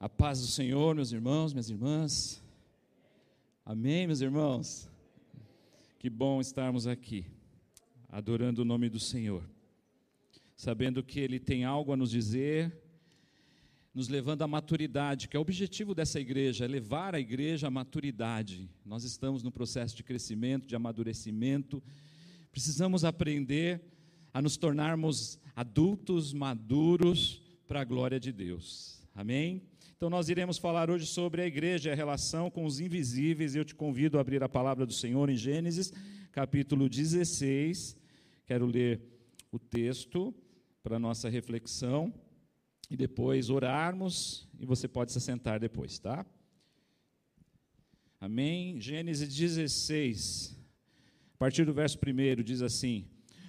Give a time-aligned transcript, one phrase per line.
[0.00, 2.40] A paz do Senhor, meus irmãos, minhas irmãs.
[3.66, 4.88] Amém, meus irmãos.
[5.98, 7.26] Que bom estarmos aqui,
[8.08, 9.42] adorando o nome do Senhor,
[10.56, 12.80] sabendo que Ele tem algo a nos dizer,
[13.92, 17.70] nos levando à maturidade, que é o objetivo dessa igreja, é levar a igreja à
[17.70, 18.70] maturidade.
[18.86, 21.82] Nós estamos no processo de crescimento, de amadurecimento,
[22.52, 23.82] precisamos aprender
[24.32, 29.02] a nos tornarmos adultos, maduros, para a glória de Deus.
[29.12, 29.60] Amém?
[29.98, 33.56] Então, nós iremos falar hoje sobre a igreja, a relação com os invisíveis.
[33.56, 35.92] Eu te convido a abrir a palavra do Senhor em Gênesis,
[36.30, 37.96] capítulo 16.
[38.46, 39.02] Quero ler
[39.50, 40.32] o texto
[40.84, 42.14] para nossa reflexão
[42.88, 44.48] e depois orarmos.
[44.60, 46.24] E você pode se sentar depois, tá?
[48.20, 48.80] Amém?
[48.80, 50.56] Gênesis 16,
[51.34, 53.04] a partir do verso 1 diz assim: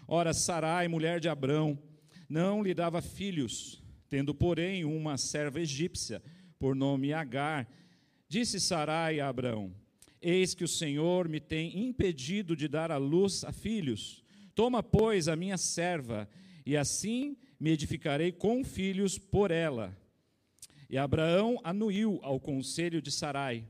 [0.08, 1.78] Ora, Sarai, mulher de Abrão,
[2.28, 6.24] não lhe dava filhos, tendo, porém, uma serva egípcia
[6.60, 7.68] por nome Agar,
[8.28, 9.74] disse Sarai a Abraão:
[10.22, 14.22] Eis que o Senhor me tem impedido de dar à luz a filhos.
[14.54, 16.30] Toma, pois, a minha serva,
[16.66, 19.98] e assim me edificarei com filhos por ela.
[20.90, 23.66] E Abraão anuiu ao conselho de Sarai.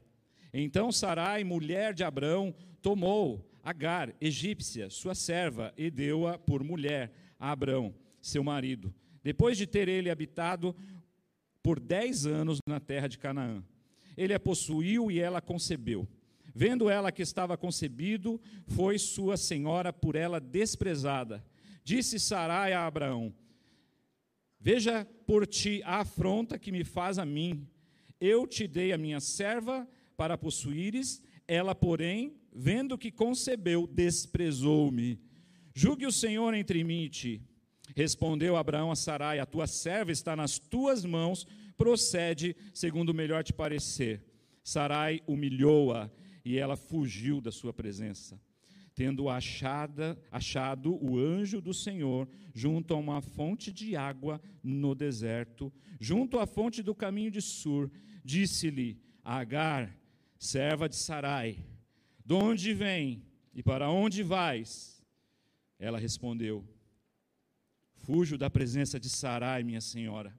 [0.52, 7.52] Então Sarai, mulher de Abraão, tomou Agar, egípcia, sua serva, e deu-a por mulher a
[7.52, 8.92] Abraão, seu marido.
[9.22, 10.76] Depois de ter ele habitado
[11.70, 13.64] por dez anos na terra de Canaã.
[14.17, 16.08] Ele a possuiu e ela concebeu.
[16.52, 21.45] Vendo ela que estava concebido, foi sua senhora por ela desprezada.
[21.84, 23.31] Disse Sarai a Abraão:
[24.59, 27.67] Veja por ti a afronta que me faz a mim.
[28.20, 35.20] Eu te dei a minha serva para possuíres, ela, porém, vendo que concebeu, desprezou-me.
[35.72, 37.42] Julgue o Senhor entre mim e ti.
[37.95, 41.45] Respondeu Abraão a Sarai: A tua serva está nas tuas mãos,
[41.80, 44.22] procede segundo o melhor te parecer.
[44.62, 46.12] Sarai humilhou-a
[46.44, 48.40] e ela fugiu da sua presença.
[48.94, 55.72] Tendo achada, achado o anjo do Senhor junto a uma fonte de água no deserto,
[56.02, 57.89] junto à fonte do caminho de Sur,
[58.26, 59.98] disse-lhe: Agar,
[60.38, 61.66] serva de Sarai,
[62.26, 63.23] de onde vem
[63.54, 65.02] e para onde vais?
[65.80, 66.68] Ela respondeu:
[67.95, 70.38] Fujo da presença de Sarai, minha senhora.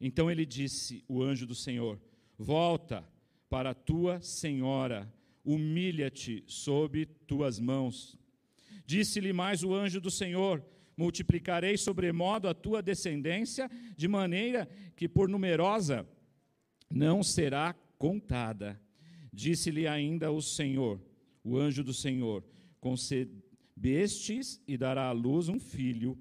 [0.00, 2.00] Então ele disse, o anjo do Senhor:
[2.38, 3.06] Volta
[3.48, 5.12] para a tua senhora,
[5.44, 8.18] humilha-te sob tuas mãos.
[8.86, 10.64] Disse-lhe mais o anjo do Senhor:
[10.96, 16.08] Multiplicarei sobremodo a tua descendência, de maneira que por numerosa
[16.90, 18.80] não será contada.
[19.32, 21.00] Disse-lhe ainda o Senhor,
[21.44, 22.44] o anjo do Senhor:
[22.80, 23.44] Concede
[23.76, 26.18] bestes e dará à luz um filho,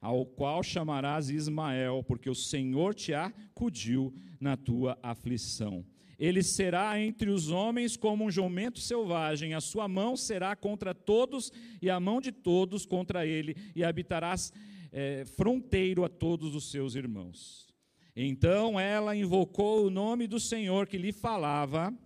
[0.00, 5.84] ao qual chamarás Ismael, porque o Senhor te acudiu na tua aflição.
[6.18, 11.52] Ele será entre os homens como um jumento selvagem, a sua mão será contra todos
[11.80, 14.52] e a mão de todos contra ele, e habitarás
[14.90, 17.68] é, fronteiro a todos os seus irmãos.
[18.16, 21.96] Então ela invocou o nome do Senhor que lhe falava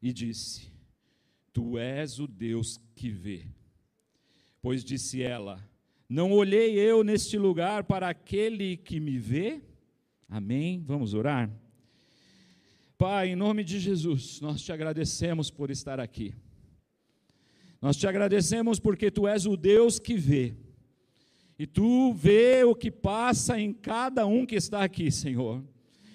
[0.00, 0.72] e disse:
[1.52, 3.48] Tu és o Deus que vê.
[4.62, 5.68] Pois disse ela:
[6.10, 9.60] Não olhei eu neste lugar para aquele que me vê?
[10.28, 10.82] Amém?
[10.84, 11.48] Vamos orar?
[12.98, 16.34] Pai, em nome de Jesus, nós te agradecemos por estar aqui.
[17.80, 20.56] Nós te agradecemos porque tu és o Deus que vê.
[21.56, 25.62] E tu vê o que passa em cada um que está aqui, Senhor.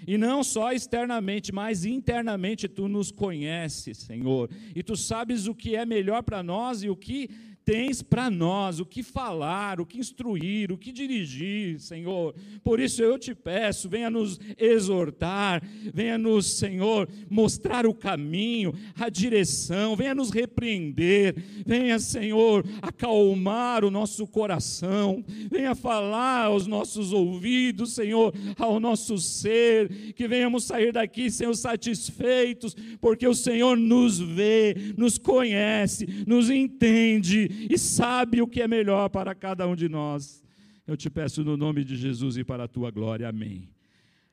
[0.06, 4.50] E não só externamente, mas internamente tu nos conheces, Senhor.
[4.76, 7.30] E tu sabes o que é melhor para nós e o que
[7.66, 12.36] tens para nós, o que falar, o que instruir, o que dirigir, Senhor.
[12.64, 19.10] Por isso eu te peço, venha nos exortar, venha nos, Senhor, mostrar o caminho, a
[19.10, 27.94] direção, venha nos repreender, venha, Senhor, acalmar o nosso coração, venha falar aos nossos ouvidos,
[27.94, 34.76] Senhor, ao nosso ser, que venhamos sair daqui, Senhor, satisfeitos, porque o Senhor nos vê,
[34.96, 40.44] nos conhece, nos entende e sabe o que é melhor para cada um de nós.
[40.86, 43.28] Eu te peço no nome de Jesus e para a tua glória.
[43.28, 43.70] Amém.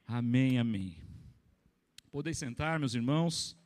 [0.06, 0.96] Amém, amém.
[2.10, 3.56] Podeis sentar, meus irmãos.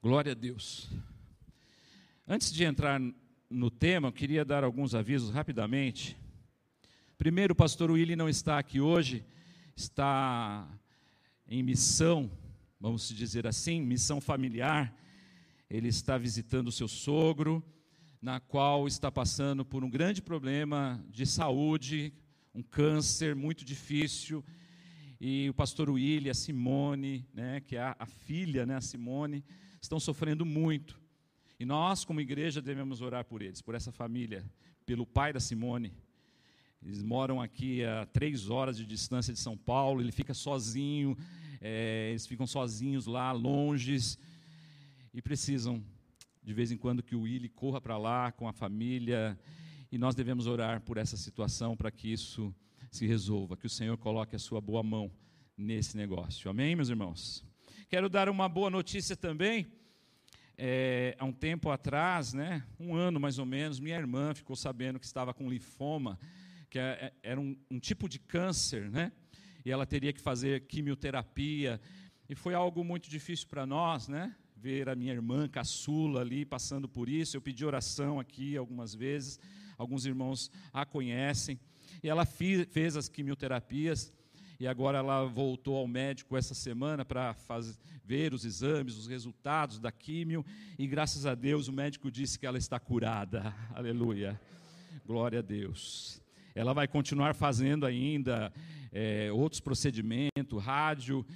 [0.00, 0.88] Glória a Deus.
[2.28, 3.00] Antes de entrar
[3.50, 6.16] no tema, eu queria dar alguns avisos rapidamente.
[7.18, 9.24] Primeiro, o pastor Willy não está aqui hoje,
[9.74, 10.68] está
[11.48, 12.30] em missão
[12.84, 14.94] vamos dizer assim, missão familiar.
[15.70, 17.64] Ele está visitando o seu sogro
[18.20, 22.12] na qual está passando por um grande problema de saúde,
[22.54, 24.44] um câncer muito difícil.
[25.18, 29.42] E o pastor William, a Simone, né, que é a, filha, né, a Simone,
[29.80, 31.00] estão sofrendo muito.
[31.58, 34.44] E nós, como igreja, devemos orar por eles, por essa família,
[34.84, 35.90] pelo pai da Simone.
[36.82, 41.16] Eles moram aqui a três horas de distância de São Paulo, ele fica sozinho,
[41.66, 44.18] é, eles ficam sozinhos lá, longes,
[45.14, 45.82] e precisam,
[46.42, 49.38] de vez em quando, que o Willy corra para lá com a família,
[49.90, 52.54] e nós devemos orar por essa situação para que isso
[52.90, 55.10] se resolva, que o Senhor coloque a sua boa mão
[55.56, 56.50] nesse negócio.
[56.50, 57.42] Amém, meus irmãos?
[57.88, 59.66] Quero dar uma boa notícia também.
[60.58, 65.00] É, há um tempo atrás, né, um ano mais ou menos, minha irmã ficou sabendo
[65.00, 66.18] que estava com linfoma,
[66.68, 69.10] que é, é, era um, um tipo de câncer, né?
[69.64, 71.80] E ela teria que fazer quimioterapia.
[72.28, 74.34] E foi algo muito difícil para nós, né?
[74.56, 77.36] Ver a minha irmã caçula ali passando por isso.
[77.36, 79.38] Eu pedi oração aqui algumas vezes,
[79.76, 81.58] alguns irmãos a conhecem.
[82.02, 84.12] E ela fez as quimioterapias
[84.58, 87.34] e agora ela voltou ao médico essa semana para
[88.04, 90.44] ver os exames, os resultados da químio,
[90.78, 93.54] e graças a Deus o médico disse que ela está curada.
[93.74, 94.40] Aleluia.
[95.06, 96.23] Glória a Deus.
[96.54, 98.52] Ela vai continuar fazendo ainda
[98.92, 101.26] é, outros procedimentos, rádio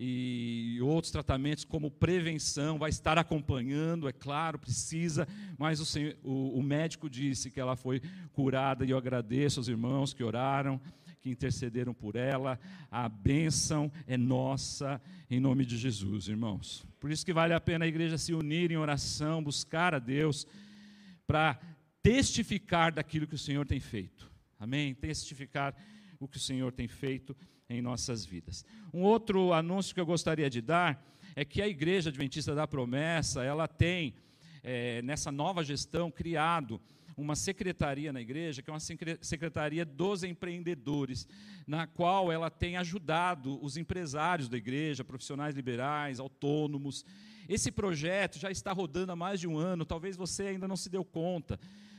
[0.00, 5.26] e outros tratamentos como prevenção, vai estar acompanhando, é claro, precisa,
[5.58, 8.00] mas o, senhor, o, o médico disse que ela foi
[8.32, 10.80] curada e eu agradeço aos irmãos que oraram
[11.20, 12.58] que intercederam por ela.
[12.90, 15.00] A bênção é nossa
[15.30, 16.86] em nome de Jesus, irmãos.
[17.00, 20.46] Por isso que vale a pena a igreja se unir em oração, buscar a Deus
[21.26, 21.58] para
[22.02, 24.30] testificar daquilo que o Senhor tem feito.
[24.58, 24.94] Amém?
[24.94, 25.74] Testificar
[26.18, 27.36] o que o Senhor tem feito
[27.68, 28.64] em nossas vidas.
[28.92, 31.04] Um outro anúncio que eu gostaria de dar
[31.36, 34.14] é que a Igreja Adventista da Promessa, ela tem,
[34.62, 36.80] é, nessa nova gestão, criado
[37.16, 38.80] uma secretaria na igreja, que é uma
[39.20, 41.26] secretaria dos empreendedores,
[41.66, 47.04] na qual ela tem ajudado os empresários da igreja, profissionais liberais, autônomos.
[47.48, 50.88] Esse projeto já está rodando há mais de um ano, talvez você ainda não se
[50.88, 51.58] deu conta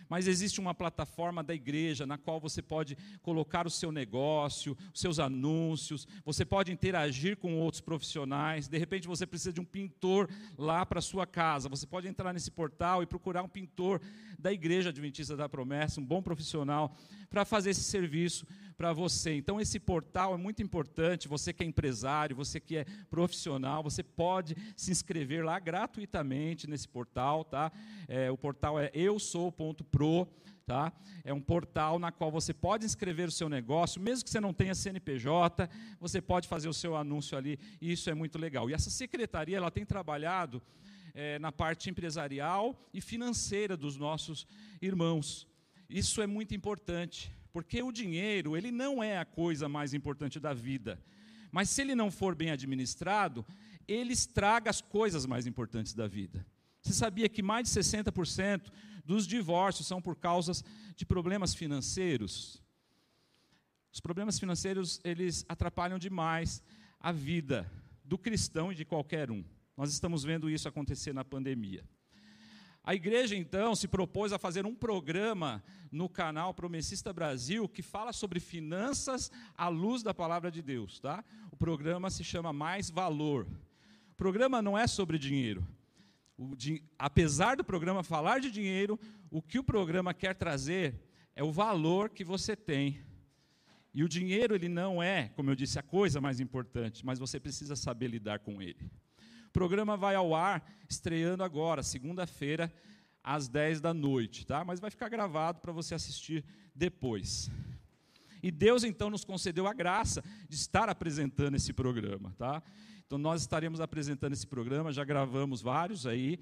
[0.09, 4.99] mas existe uma plataforma da igreja na qual você pode colocar o seu negócio, os
[4.99, 8.67] seus anúncios, você pode interagir com outros profissionais.
[8.67, 10.27] De repente você precisa de um pintor
[10.57, 11.69] lá para sua casa.
[11.69, 14.01] Você pode entrar nesse portal e procurar um pintor
[14.37, 16.95] da Igreja Adventista da Promessa, um bom profissional,
[17.29, 18.45] para fazer esse serviço
[18.79, 19.33] para você.
[19.33, 21.27] Então, esse portal é muito importante.
[21.27, 26.87] Você que é empresário, você que é profissional, você pode se inscrever lá gratuitamente nesse
[26.87, 27.43] portal.
[27.43, 27.73] Tá?
[28.07, 30.25] É, o portal é eusou.pro.
[30.65, 30.93] Tá?
[31.25, 34.53] É um portal na qual você pode inscrever o seu negócio, mesmo que você não
[34.53, 35.67] tenha CNPJ,
[35.99, 38.69] você pode fazer o seu anúncio ali, e isso é muito legal.
[38.69, 40.61] E essa secretaria ela tem trabalhado
[41.15, 44.45] é, na parte empresarial e financeira dos nossos
[44.79, 45.48] irmãos.
[45.89, 47.31] Isso é muito importante.
[47.51, 51.01] Porque o dinheiro, ele não é a coisa mais importante da vida.
[51.51, 53.45] Mas se ele não for bem administrado,
[53.87, 56.45] ele estraga as coisas mais importantes da vida.
[56.81, 58.71] Você sabia que mais de 60%
[59.03, 60.63] dos divórcios são por causas
[60.95, 62.61] de problemas financeiros?
[63.91, 66.61] Os problemas financeiros, eles atrapalham demais
[66.99, 67.69] a vida
[68.05, 69.43] do cristão e de qualquer um.
[69.75, 71.83] Nós estamos vendo isso acontecer na pandemia.
[72.83, 78.13] A igreja, então, se propôs a fazer um programa no canal Promessista Brasil que fala
[78.13, 80.99] sobre finanças à luz da palavra de Deus.
[80.99, 81.23] Tá?
[81.51, 83.45] O programa se chama Mais Valor.
[84.11, 85.67] O programa não é sobre dinheiro.
[86.55, 86.83] Di...
[86.97, 88.99] Apesar do programa falar de dinheiro,
[89.29, 90.95] o que o programa quer trazer
[91.35, 93.01] é o valor que você tem.
[93.93, 97.39] E o dinheiro, ele não é, como eu disse, a coisa mais importante, mas você
[97.39, 98.89] precisa saber lidar com ele.
[99.49, 102.71] O programa vai ao ar estreando agora, segunda-feira,
[103.23, 104.63] às 10 da noite, tá?
[104.63, 107.49] Mas vai ficar gravado para você assistir depois.
[108.43, 112.61] E Deus então nos concedeu a graça de estar apresentando esse programa, tá?
[113.07, 116.39] Então nós estaremos apresentando esse programa, já gravamos vários aí.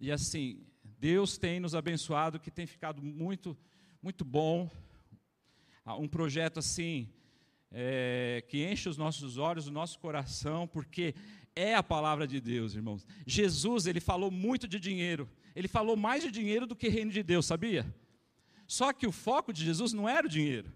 [0.00, 0.66] E assim,
[0.98, 3.56] Deus tem nos abençoado que tem ficado muito
[4.02, 4.68] muito bom.
[5.84, 7.08] Ah, um projeto assim,
[7.70, 11.14] é, que enche os nossos olhos, o nosso coração, porque
[11.54, 13.06] é a palavra de Deus, irmãos.
[13.26, 15.28] Jesus, ele falou muito de dinheiro.
[15.54, 17.94] Ele falou mais de dinheiro do que reino de Deus, sabia?
[18.66, 20.72] Só que o foco de Jesus não era o dinheiro.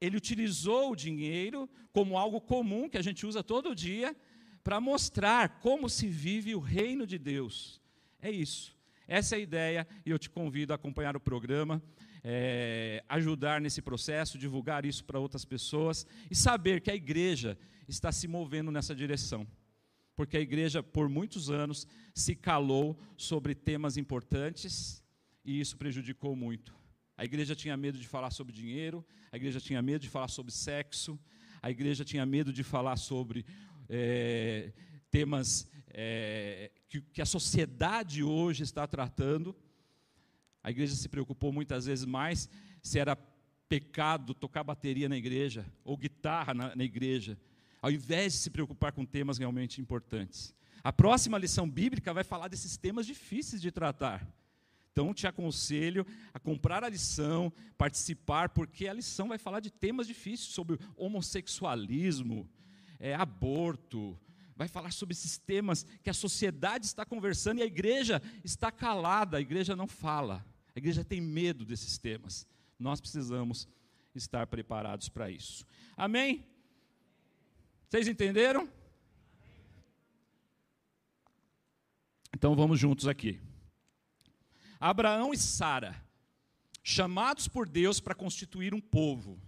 [0.00, 4.14] Ele utilizou o dinheiro como algo comum que a gente usa todo dia
[4.62, 7.80] para mostrar como se vive o reino de Deus.
[8.20, 8.76] É isso.
[9.08, 11.82] Essa é a ideia e eu te convido a acompanhar o programa,
[12.22, 17.58] é, ajudar nesse processo, divulgar isso para outras pessoas e saber que a igreja
[17.88, 19.46] está se movendo nessa direção
[20.20, 25.02] porque a igreja, por muitos anos, se calou sobre temas importantes
[25.42, 26.76] e isso prejudicou muito.
[27.16, 30.52] A igreja tinha medo de falar sobre dinheiro, a igreja tinha medo de falar sobre
[30.52, 31.18] sexo,
[31.62, 33.46] a igreja tinha medo de falar sobre
[33.88, 34.74] é,
[35.10, 39.56] temas é, que, que a sociedade hoje está tratando.
[40.62, 42.46] A igreja se preocupou muitas vezes mais
[42.82, 43.16] se era
[43.70, 47.38] pecado tocar bateria na igreja ou guitarra na, na igreja,
[47.80, 50.54] ao invés de se preocupar com temas realmente importantes.
[50.82, 54.26] A próxima lição bíblica vai falar desses temas difíceis de tratar.
[54.92, 60.06] Então, te aconselho a comprar a lição, participar, porque a lição vai falar de temas
[60.06, 62.48] difíceis sobre homossexualismo,
[62.98, 64.18] é, aborto,
[64.56, 69.38] vai falar sobre esses temas que a sociedade está conversando e a igreja está calada,
[69.38, 70.44] a igreja não fala,
[70.74, 72.46] a igreja tem medo desses temas.
[72.78, 73.68] Nós precisamos
[74.14, 75.64] estar preparados para isso.
[75.96, 76.44] Amém?
[77.90, 78.68] Vocês entenderam?
[82.32, 83.40] Então vamos juntos aqui.
[84.78, 86.00] Abraão e Sara,
[86.84, 89.40] chamados por Deus para constituir um povo.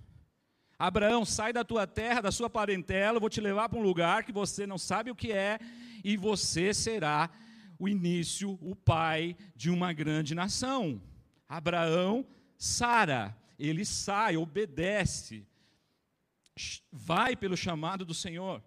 [0.76, 4.24] Abraão, sai da tua terra, da sua parentela, eu vou te levar para um lugar
[4.24, 5.60] que você não sabe o que é,
[6.02, 7.30] e você será
[7.78, 11.00] o início, o pai de uma grande nação.
[11.48, 12.26] Abraão,
[12.58, 15.46] Sara, ele sai, obedece,
[16.90, 18.62] vai pelo chamado do Senhor.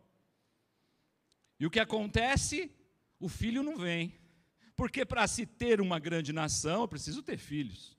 [1.60, 2.72] E o que acontece?
[3.20, 4.14] O filho não vem.
[4.76, 7.98] Porque para se ter uma grande nação, eu preciso ter filhos.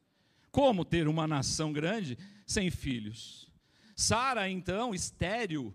[0.51, 3.51] Como ter uma nação grande sem filhos?
[3.95, 5.75] Sara, então, estéril,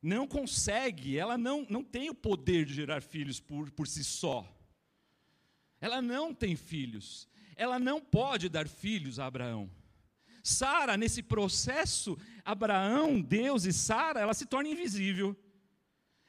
[0.00, 4.46] não consegue, ela não, não tem o poder de gerar filhos por, por si só.
[5.80, 7.28] Ela não tem filhos.
[7.56, 9.70] Ela não pode dar filhos a Abraão.
[10.42, 15.36] Sara, nesse processo, Abraão, Deus e Sara, ela se torna invisível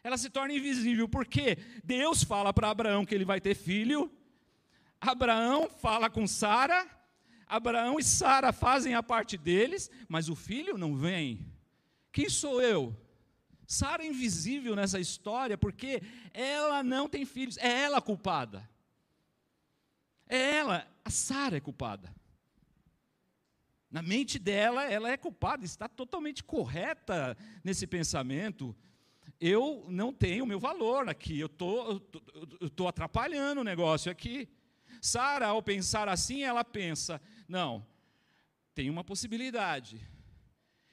[0.03, 4.11] ela se torna invisível, porque Deus fala para Abraão que ele vai ter filho,
[4.99, 6.87] Abraão fala com Sara,
[7.45, 11.45] Abraão e Sara fazem a parte deles, mas o filho não vem.
[12.11, 12.95] Quem sou eu?
[13.65, 16.01] Sara é invisível nessa história, porque
[16.33, 18.67] ela não tem filhos, é ela culpada.
[20.27, 22.13] É ela, a Sara é culpada.
[23.89, 28.75] Na mente dela, ela é culpada, está totalmente correta nesse pensamento
[29.39, 32.01] eu não tenho o meu valor aqui, eu tô,
[32.61, 34.49] estou atrapalhando o negócio aqui.
[35.01, 37.85] Sara, ao pensar assim, ela pensa: não,
[38.75, 40.05] tem uma possibilidade.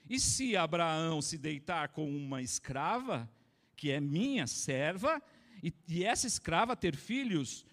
[0.09, 3.29] E se Abraão se deitar com uma escrava,
[3.75, 5.21] que é minha serva,
[5.61, 7.67] e, e essa escrava ter filhos,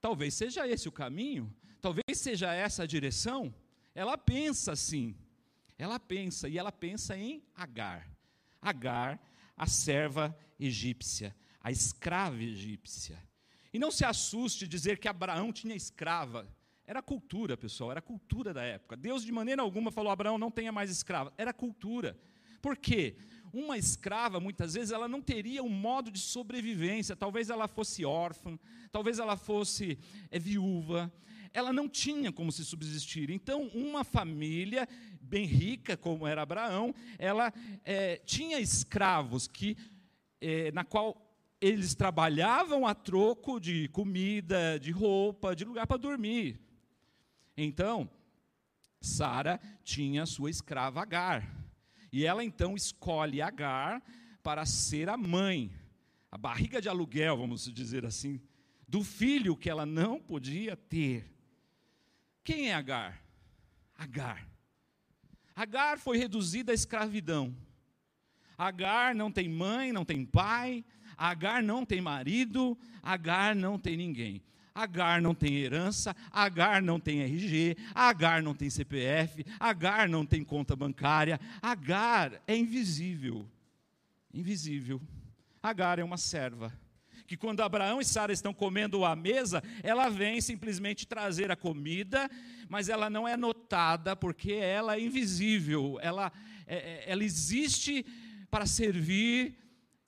[0.00, 3.54] talvez seja esse o caminho, talvez seja essa a direção.
[3.96, 5.16] Ela pensa assim,
[5.78, 8.06] ela pensa, e ela pensa em Agar.
[8.60, 9.18] Agar
[9.56, 13.18] a serva egípcia, a escrava egípcia.
[13.72, 16.46] E não se assuste dizer que Abraão tinha escrava.
[16.86, 18.98] Era cultura, pessoal, era cultura da época.
[18.98, 21.32] Deus, de maneira alguma, falou: Abraão, não tenha mais escrava.
[21.38, 22.18] Era cultura.
[22.60, 23.16] Por quê?
[23.58, 27.16] Uma escrava, muitas vezes, ela não teria um modo de sobrevivência.
[27.16, 28.58] Talvez ela fosse órfã,
[28.92, 29.98] talvez ela fosse
[30.30, 31.10] é, viúva.
[31.54, 33.30] Ela não tinha como se subsistir.
[33.30, 34.86] Então, uma família
[35.22, 37.50] bem rica, como era Abraão, ela
[37.82, 39.74] é, tinha escravos que,
[40.38, 41.16] é, na qual
[41.58, 46.60] eles trabalhavam a troco de comida, de roupa, de lugar para dormir.
[47.56, 48.06] Então,
[49.00, 51.65] Sara tinha sua escrava Agar.
[52.12, 54.02] E ela então escolhe Agar
[54.42, 55.70] para ser a mãe,
[56.30, 58.40] a barriga de aluguel, vamos dizer assim,
[58.86, 61.32] do filho que ela não podia ter.
[62.44, 63.22] Quem é Agar?
[63.96, 64.46] Agar
[65.56, 67.56] Agar foi reduzida à escravidão.
[68.58, 70.84] Agar não tem mãe, não tem pai,
[71.16, 74.42] Agar não tem marido, Agar não tem ninguém.
[74.76, 80.44] Agar não tem herança, Agar não tem RG, Agar não tem CPF, Agar não tem
[80.44, 83.48] conta bancária, Agar é invisível.
[84.34, 85.00] Invisível.
[85.62, 86.70] Agar é uma serva
[87.26, 92.30] que quando Abraão e Sara estão comendo à mesa, ela vem simplesmente trazer a comida,
[92.68, 96.32] mas ela não é notada porque ela é invisível, ela,
[96.66, 98.06] é, é, ela existe
[98.48, 99.58] para servir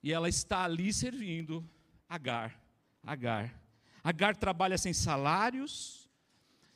[0.01, 1.67] e ela está ali servindo
[2.07, 2.57] Agar.
[3.03, 3.68] Agar.
[4.03, 6.09] Agar trabalha sem salários,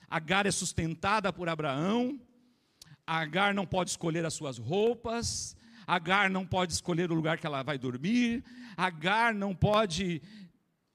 [0.10, 2.20] Agar é sustentada por Abraão,
[3.06, 7.64] Agar não pode escolher as suas roupas, Agar não pode escolher o lugar que ela
[7.64, 8.44] vai dormir,
[8.78, 10.22] Agar não pode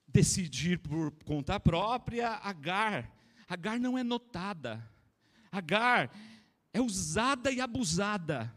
[0.07, 2.31] decidir por conta própria.
[2.43, 3.11] Agar,
[3.49, 4.83] Agar não é notada.
[5.51, 6.11] Agar
[6.73, 8.55] é usada e abusada.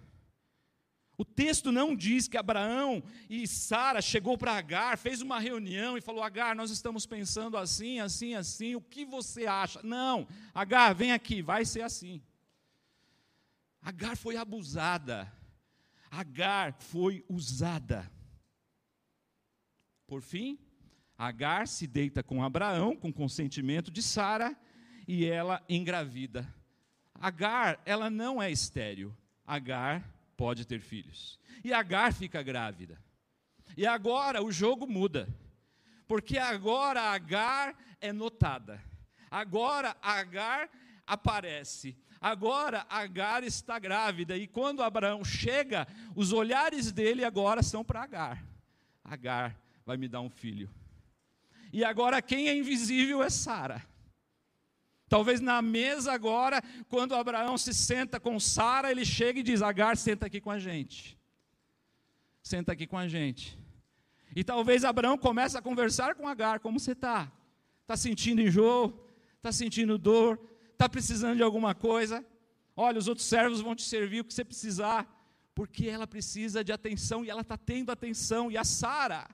[1.21, 6.01] O texto não diz que Abraão e Sara chegou para Agar, fez uma reunião e
[6.01, 9.79] falou: Agar, nós estamos pensando assim, assim, assim, o que você acha?
[9.83, 12.23] Não, Agar, vem aqui, vai ser assim.
[13.83, 15.31] Agar foi abusada,
[16.09, 18.11] Agar foi usada.
[20.07, 20.57] Por fim,
[21.15, 24.59] Agar se deita com Abraão, com consentimento de Sara,
[25.07, 26.51] e ela engravida.
[27.13, 29.15] Agar, ela não é estéril.
[29.45, 30.03] Agar
[30.41, 31.39] pode ter filhos.
[31.63, 32.99] E Agar fica grávida.
[33.77, 35.29] E agora o jogo muda.
[36.07, 38.81] Porque agora Agar é notada.
[39.29, 40.67] Agora Agar
[41.05, 41.95] aparece.
[42.19, 44.35] Agora Agar está grávida.
[44.35, 48.43] E quando Abraão chega, os olhares dele agora são para Agar.
[49.03, 49.55] Agar
[49.85, 50.71] vai me dar um filho.
[51.71, 53.85] E agora quem é invisível é Sara.
[55.11, 59.97] Talvez na mesa agora, quando Abraão se senta com Sara, ele chega e diz: Agar,
[59.97, 61.19] senta aqui com a gente.
[62.41, 63.59] Senta aqui com a gente.
[64.33, 67.29] E talvez Abraão comece a conversar com Agar: Como você está?
[67.81, 69.05] Está sentindo enjoo?
[69.35, 70.39] Está sentindo dor?
[70.71, 72.25] Está precisando de alguma coisa?
[72.73, 75.05] Olha, os outros servos vão te servir o que você precisar,
[75.53, 78.49] porque ela precisa de atenção e ela está tendo atenção.
[78.49, 79.27] E a Sara,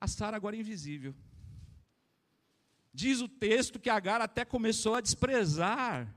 [0.00, 1.14] a Sara agora é invisível.
[2.98, 6.12] Diz o texto que Agar até começou a desprezar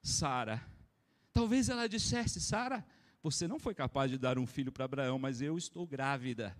[0.00, 0.64] Sara.
[1.32, 2.86] Talvez ela dissesse: Sara,
[3.20, 6.56] você não foi capaz de dar um filho para Abraão, mas eu estou grávida.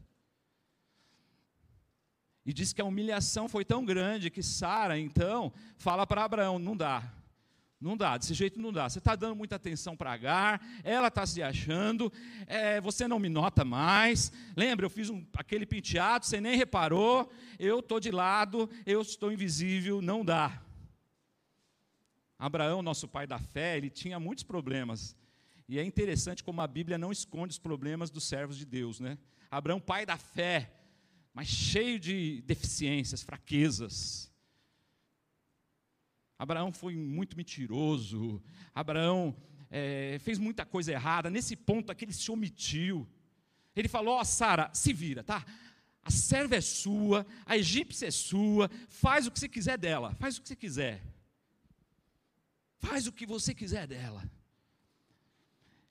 [2.45, 6.77] E diz que a humilhação foi tão grande que Sara, então, fala para Abraão: não
[6.77, 7.09] dá,
[7.85, 8.89] não dá, desse jeito não dá.
[8.89, 12.11] Você está dando muita atenção para Agar, ela está se achando,
[12.47, 14.33] é, você não me nota mais.
[14.57, 19.31] Lembra, eu fiz um, aquele penteado, você nem reparou, eu estou de lado, eu estou
[19.31, 20.63] invisível, não dá.
[22.39, 25.15] Abraão, nosso pai da fé, ele tinha muitos problemas.
[25.69, 29.19] E é interessante como a Bíblia não esconde os problemas dos servos de Deus, né?
[29.51, 30.73] Abraão, pai da fé,
[31.33, 34.33] mas cheio de deficiências, fraquezas.
[36.39, 38.43] Abraão foi muito mentiroso.
[38.75, 39.37] Abraão
[39.71, 41.31] é, fez muita coisa errada.
[41.31, 43.09] Nesse ponto aqui ele se omitiu.
[43.75, 45.45] Ele falou: Ó, oh, Sara, se vira, tá?
[46.03, 50.37] A serva é sua, a egípcia é sua, faz o que você quiser dela, faz
[50.37, 51.03] o que você quiser.
[52.77, 54.23] Faz o que você quiser dela.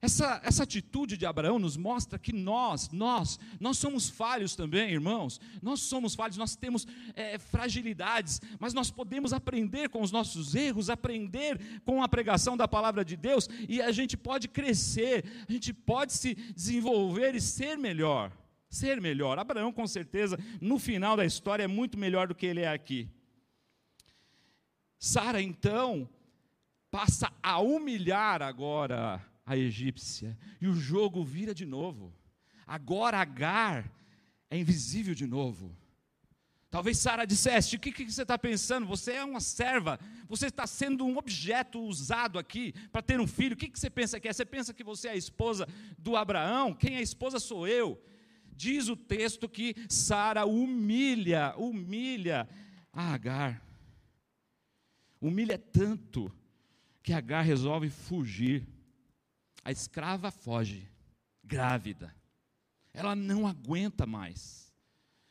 [0.04, 5.40] Essa, essa atitude de Abraão nos mostra que nós, nós, nós somos falhos também, irmãos.
[5.62, 6.86] Nós somos falhos, nós temos
[7.16, 12.68] é, fragilidades, mas nós podemos aprender com os nossos erros, aprender com a pregação da
[12.68, 17.78] palavra de Deus, e a gente pode crescer, a gente pode se desenvolver e ser
[17.78, 18.30] melhor.
[18.70, 19.40] Ser melhor.
[19.40, 23.08] Abraão, com certeza, no final da história, é muito melhor do que ele é aqui.
[25.00, 26.10] Sara, então,
[26.92, 30.38] passa a humilhar agora a egípcia.
[30.62, 32.14] E o jogo vira de novo.
[32.66, 33.92] Agora Agar
[34.50, 35.76] é invisível de novo.
[36.74, 38.88] Talvez Sara dissesse: O que, que você está pensando?
[38.88, 43.54] Você é uma serva, você está sendo um objeto usado aqui para ter um filho.
[43.54, 44.34] O que, que você pensa que é?
[44.34, 45.68] Você pensa que você é a esposa
[46.00, 46.74] do Abraão?
[46.74, 48.04] Quem é a esposa sou eu.
[48.56, 52.50] Diz o texto que Sara humilha, humilha
[52.92, 53.64] a Agar.
[55.22, 56.32] Humilha tanto
[57.04, 58.68] que Agar resolve fugir.
[59.64, 60.90] A escrava foge,
[61.44, 62.14] grávida.
[62.94, 64.72] Ela não aguenta mais.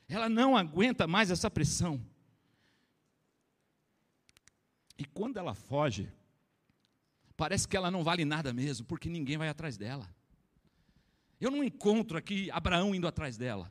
[0.08, 2.04] Ela não aguenta mais essa pressão.
[4.98, 6.12] E quando ela foge,
[7.36, 10.08] parece que ela não vale nada mesmo, porque ninguém vai atrás dela.
[11.40, 13.70] Eu não encontro aqui Abraão indo atrás dela.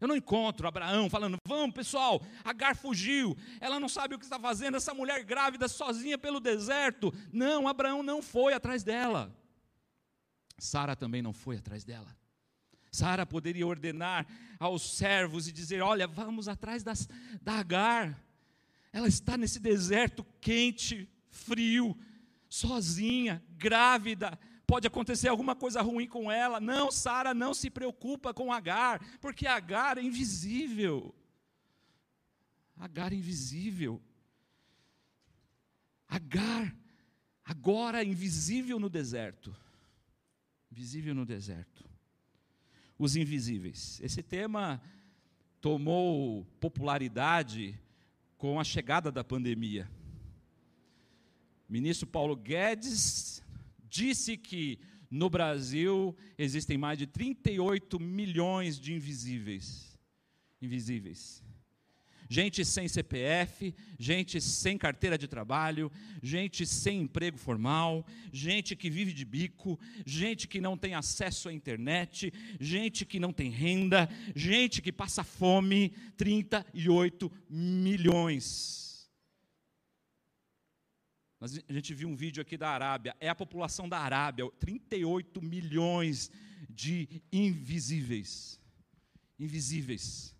[0.00, 4.38] Eu não encontro Abraão falando, vamos pessoal, Agar fugiu, ela não sabe o que está
[4.38, 7.12] fazendo, essa mulher grávida sozinha pelo deserto.
[7.30, 9.36] Não, Abraão não foi atrás dela.
[10.60, 12.14] Sara também não foi atrás dela.
[12.92, 14.26] Sara poderia ordenar
[14.58, 17.08] aos servos e dizer: Olha, vamos atrás das,
[17.40, 18.22] da Agar.
[18.92, 21.96] Ela está nesse deserto quente, frio,
[22.48, 24.38] sozinha, grávida.
[24.66, 26.60] Pode acontecer alguma coisa ruim com ela.
[26.60, 31.14] Não, Sara não se preocupa com Agar, porque Agar é invisível.
[32.76, 34.00] Agar é invisível.
[36.06, 36.76] Agar,
[37.44, 39.54] agora invisível no deserto
[40.70, 41.84] visível no deserto.
[42.98, 44.00] Os invisíveis.
[44.02, 44.80] Esse tema
[45.60, 47.78] tomou popularidade
[48.38, 49.90] com a chegada da pandemia.
[51.68, 53.42] O ministro Paulo Guedes
[53.88, 54.78] disse que
[55.10, 59.98] no Brasil existem mais de 38 milhões de invisíveis.
[60.62, 61.42] Invisíveis.
[62.30, 65.90] Gente sem CPF, gente sem carteira de trabalho,
[66.22, 71.52] gente sem emprego formal, gente que vive de bico, gente que não tem acesso à
[71.52, 79.10] internet, gente que não tem renda, gente que passa fome 38 milhões.
[81.40, 86.30] A gente viu um vídeo aqui da Arábia, é a população da Arábia, 38 milhões
[86.68, 88.60] de invisíveis.
[89.36, 90.38] Invisíveis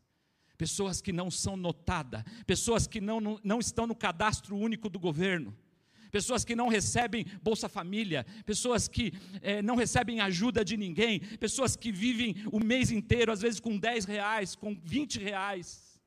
[0.61, 4.99] pessoas que não são notadas, pessoas que não, não, não estão no cadastro único do
[4.99, 5.57] governo,
[6.11, 11.77] pessoas que não recebem Bolsa Família, pessoas que é, não recebem ajuda de ninguém, pessoas
[11.77, 15.99] que vivem o mês inteiro, às vezes com 10 reais, com 20 reais,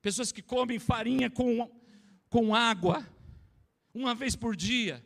[0.00, 1.68] pessoas que comem farinha com,
[2.30, 3.04] com água,
[3.92, 5.04] uma vez por dia,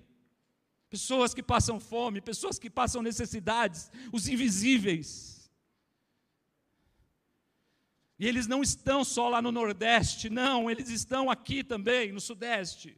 [0.91, 5.42] pessoas que passam fome, pessoas que passam necessidades, os invisíveis.
[8.23, 12.97] E eles não estão só lá no Nordeste, não, eles estão aqui também, no Sudeste.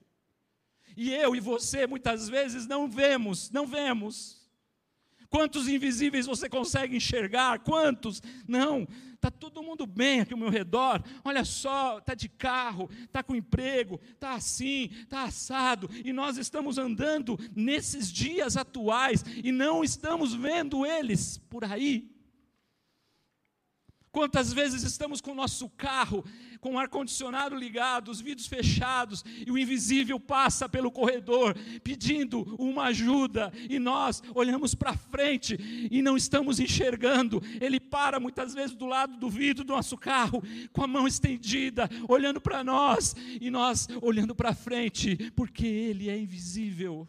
[0.95, 4.47] E eu e você muitas vezes não vemos, não vemos.
[5.31, 7.61] Quantos invisíveis você consegue enxergar?
[7.61, 8.21] Quantos?
[8.47, 11.03] Não, está todo mundo bem aqui ao meu redor.
[11.25, 15.89] Olha só, está de carro, está com emprego, está assim, está assado.
[16.05, 22.14] E nós estamos andando nesses dias atuais e não estamos vendo eles por aí.
[24.15, 26.25] Quantas vezes estamos com o nosso carro,
[26.61, 32.85] com o ar-condicionado ligado, os vidros fechados, e o invisível passa pelo corredor pedindo uma
[32.85, 35.59] ajuda, e nós olhamos para frente
[35.91, 37.43] e não estamos enxergando.
[37.61, 40.41] Ele para muitas vezes do lado do vidro do nosso carro,
[40.73, 46.17] com a mão estendida, olhando para nós, e nós olhando para frente, porque ele é
[46.17, 47.09] invisível.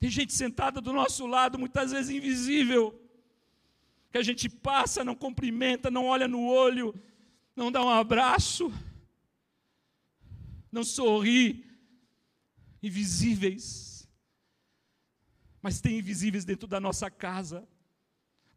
[0.00, 3.09] Tem gente sentada do nosso lado, muitas vezes invisível
[4.10, 6.94] que a gente passa, não cumprimenta, não olha no olho,
[7.54, 8.72] não dá um abraço,
[10.70, 11.64] não sorri,
[12.82, 14.08] invisíveis.
[15.62, 17.68] Mas tem invisíveis dentro da nossa casa.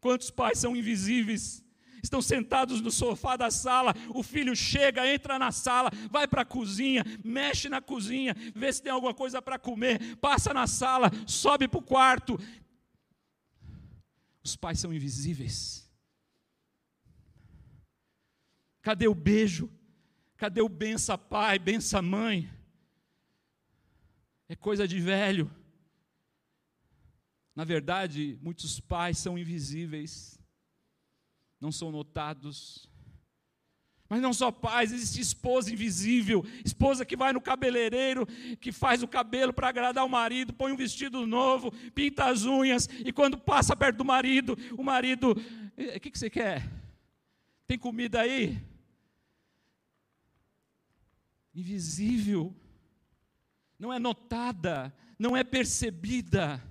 [0.00, 1.62] Quantos pais são invisíveis?
[2.02, 6.44] Estão sentados no sofá da sala, o filho chega, entra na sala, vai para a
[6.44, 11.66] cozinha, mexe na cozinha, vê se tem alguma coisa para comer, passa na sala, sobe
[11.66, 12.38] para o quarto,
[14.44, 15.90] os pais são invisíveis.
[18.82, 19.70] Cadê o beijo?
[20.36, 22.52] Cadê o bença pai, bença mãe?
[24.46, 25.50] É coisa de velho.
[27.56, 30.38] Na verdade, muitos pais são invisíveis,
[31.58, 32.90] não são notados,
[34.08, 38.26] mas não só pais, existe esposa invisível, esposa que vai no cabeleireiro,
[38.60, 42.88] que faz o cabelo para agradar o marido, põe um vestido novo, pinta as unhas,
[43.04, 46.68] e quando passa perto do marido, o marido, o que, que você quer?
[47.66, 48.62] Tem comida aí?
[51.54, 52.54] Invisível,
[53.78, 56.62] não é notada, não é percebida.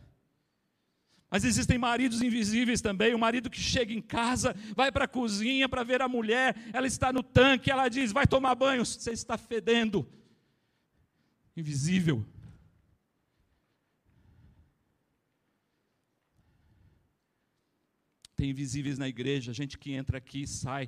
[1.33, 3.15] Mas existem maridos invisíveis também.
[3.15, 6.85] O marido que chega em casa, vai para a cozinha para ver a mulher, ela
[6.85, 10.07] está no tanque, ela diz: Vai tomar banho, você está fedendo.
[11.57, 12.23] Invisível.
[18.35, 20.87] Tem invisíveis na igreja, gente que entra aqui e sai,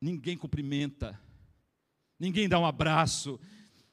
[0.00, 1.20] ninguém cumprimenta,
[2.18, 3.38] ninguém dá um abraço,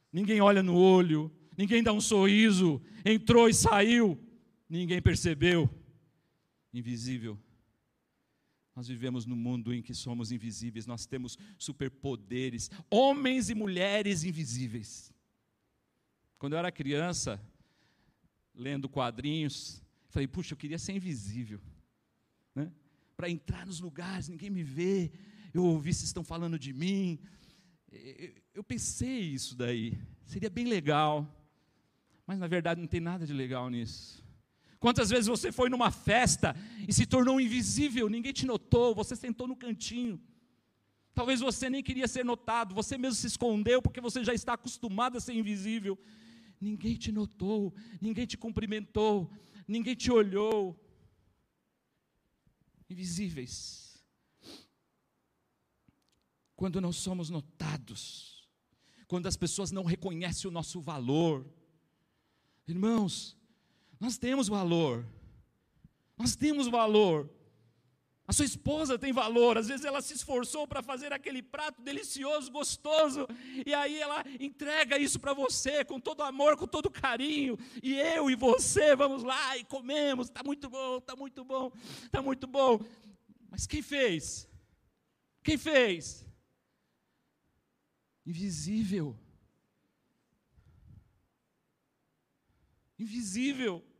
[0.09, 4.17] ninguém olha no olho, ninguém dá um sorriso, entrou e saiu,
[4.69, 5.69] ninguém percebeu
[6.73, 7.39] invisível.
[8.75, 15.13] Nós vivemos num mundo em que somos invisíveis, nós temos superpoderes, homens e mulheres invisíveis.
[16.39, 17.39] Quando eu era criança,
[18.55, 21.61] lendo quadrinhos, falei, puxa, eu queria ser invisível,
[22.55, 22.71] né?
[23.15, 25.11] para entrar nos lugares, ninguém me vê,
[25.53, 27.19] eu ouvi se estão falando de mim.
[28.53, 31.27] Eu pensei isso daí, seria bem legal,
[32.25, 34.20] mas na verdade não tem nada de legal nisso.
[34.81, 36.55] Quantas vezes você foi numa festa
[36.87, 40.19] e se tornou invisível, ninguém te notou, você sentou no cantinho.
[41.13, 45.17] Talvez você nem queria ser notado, você mesmo se escondeu porque você já está acostumado
[45.17, 45.95] a ser invisível.
[46.59, 49.31] Ninguém te notou, ninguém te cumprimentou,
[49.67, 50.75] ninguém te olhou.
[52.89, 54.03] Invisíveis.
[56.55, 58.49] Quando não somos notados,
[59.07, 61.45] quando as pessoas não reconhecem o nosso valor.
[62.67, 63.37] Irmãos,
[64.01, 65.05] nós temos valor.
[66.17, 67.29] Nós temos valor.
[68.25, 69.59] A sua esposa tem valor.
[69.59, 73.27] Às vezes ela se esforçou para fazer aquele prato delicioso, gostoso,
[73.63, 77.59] e aí ela entrega isso para você com todo amor, com todo carinho.
[77.83, 80.29] E eu e você vamos lá e comemos.
[80.29, 81.71] Está muito bom, está muito bom,
[82.03, 82.79] está muito bom.
[83.51, 84.49] Mas quem fez?
[85.43, 86.25] Quem fez?
[88.25, 89.15] Invisível.
[92.97, 93.90] Invisível.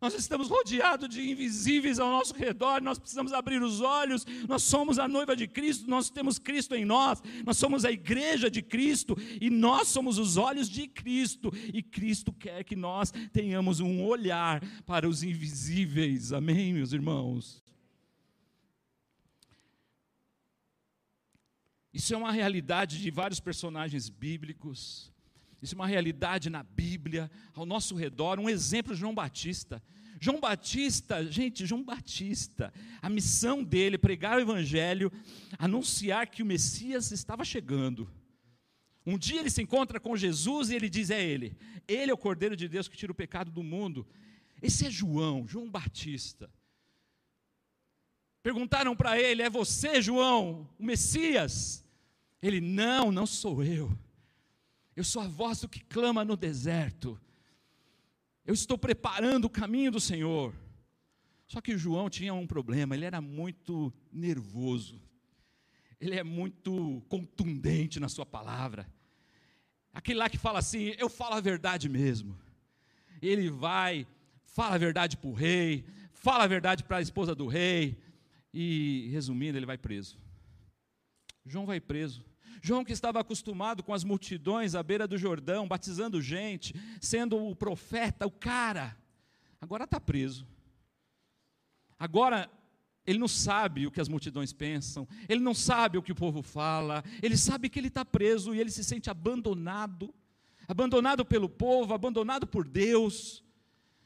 [0.00, 4.24] Nós estamos rodeados de invisíveis ao nosso redor, nós precisamos abrir os olhos.
[4.48, 8.50] Nós somos a noiva de Cristo, nós temos Cristo em nós, nós somos a igreja
[8.50, 11.52] de Cristo e nós somos os olhos de Cristo.
[11.74, 16.32] E Cristo quer que nós tenhamos um olhar para os invisíveis.
[16.32, 17.62] Amém, meus irmãos?
[21.92, 25.12] Isso é uma realidade de vários personagens bíblicos.
[25.62, 28.38] Isso é uma realidade na Bíblia, ao nosso redor.
[28.38, 29.82] Um exemplo, João Batista.
[30.20, 35.10] João Batista, gente, João Batista, a missão dele, pregar o Evangelho,
[35.58, 38.10] anunciar que o Messias estava chegando.
[39.04, 41.56] Um dia ele se encontra com Jesus e ele diz: É ele,
[41.88, 44.06] ele é o Cordeiro de Deus que tira o pecado do mundo.
[44.60, 46.50] Esse é João, João Batista.
[48.42, 51.82] Perguntaram para ele: É você, João, o Messias?
[52.42, 53.90] Ele: Não, não sou eu.
[55.00, 57.18] Eu sou a voz do que clama no deserto.
[58.44, 60.54] Eu estou preparando o caminho do Senhor.
[61.46, 65.00] Só que João tinha um problema, ele era muito nervoso.
[65.98, 68.86] Ele é muito contundente na sua palavra.
[69.90, 72.38] Aquele lá que fala assim, eu falo a verdade mesmo.
[73.22, 74.06] Ele vai,
[74.44, 75.82] fala a verdade para o rei,
[76.12, 77.96] fala a verdade para a esposa do rei,
[78.52, 80.18] e resumindo, ele vai preso.
[81.46, 82.22] João vai preso.
[82.60, 87.56] João, que estava acostumado com as multidões à beira do Jordão, batizando gente, sendo o
[87.56, 88.96] profeta, o cara,
[89.60, 90.46] agora está preso.
[91.98, 92.50] Agora,
[93.06, 96.42] ele não sabe o que as multidões pensam, ele não sabe o que o povo
[96.42, 100.14] fala, ele sabe que ele está preso e ele se sente abandonado
[100.70, 103.42] abandonado pelo povo, abandonado por Deus.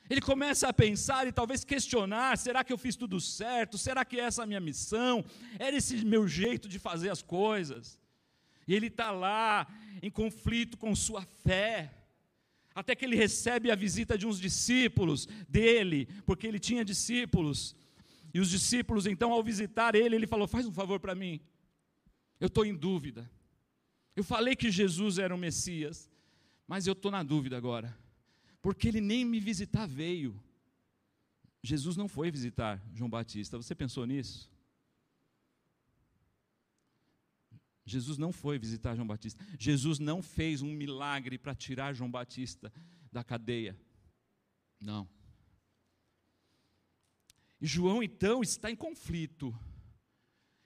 [0.09, 3.77] Ele começa a pensar e talvez questionar: será que eu fiz tudo certo?
[3.77, 5.23] Será que essa é a minha missão?
[5.59, 8.01] Era esse meu jeito de fazer as coisas?
[8.67, 9.67] E ele está lá
[10.03, 11.93] em conflito com sua fé,
[12.75, 17.77] até que ele recebe a visita de uns discípulos dele, porque ele tinha discípulos.
[18.33, 21.41] E os discípulos, então, ao visitar ele, ele falou: Faz um favor para mim,
[22.41, 23.31] eu estou em dúvida.
[24.17, 26.11] Eu falei que Jesus era o Messias,
[26.67, 27.97] mas eu estou na dúvida agora,
[28.63, 30.41] porque ele nem me visitar veio.
[31.63, 34.51] Jesus não foi visitar João Batista, você pensou nisso?
[37.85, 39.45] Jesus não foi visitar João Batista.
[39.59, 42.73] Jesus não fez um milagre para tirar João Batista
[43.13, 43.79] da cadeia.
[44.81, 45.09] Não.
[47.61, 49.57] E João então está em conflito.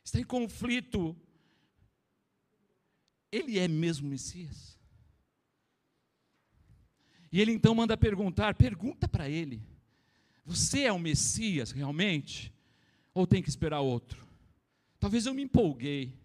[0.05, 1.17] Está em conflito.
[3.31, 4.79] Ele é mesmo Messias?
[7.31, 9.63] E ele então manda perguntar, pergunta para ele:
[10.45, 12.53] Você é o Messias realmente?
[13.13, 14.27] Ou tem que esperar outro?
[14.99, 16.17] Talvez eu me empolguei.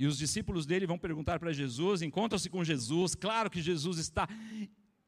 [0.00, 3.14] E os discípulos dele vão perguntar para Jesus, encontram-se com Jesus.
[3.14, 4.26] Claro que Jesus está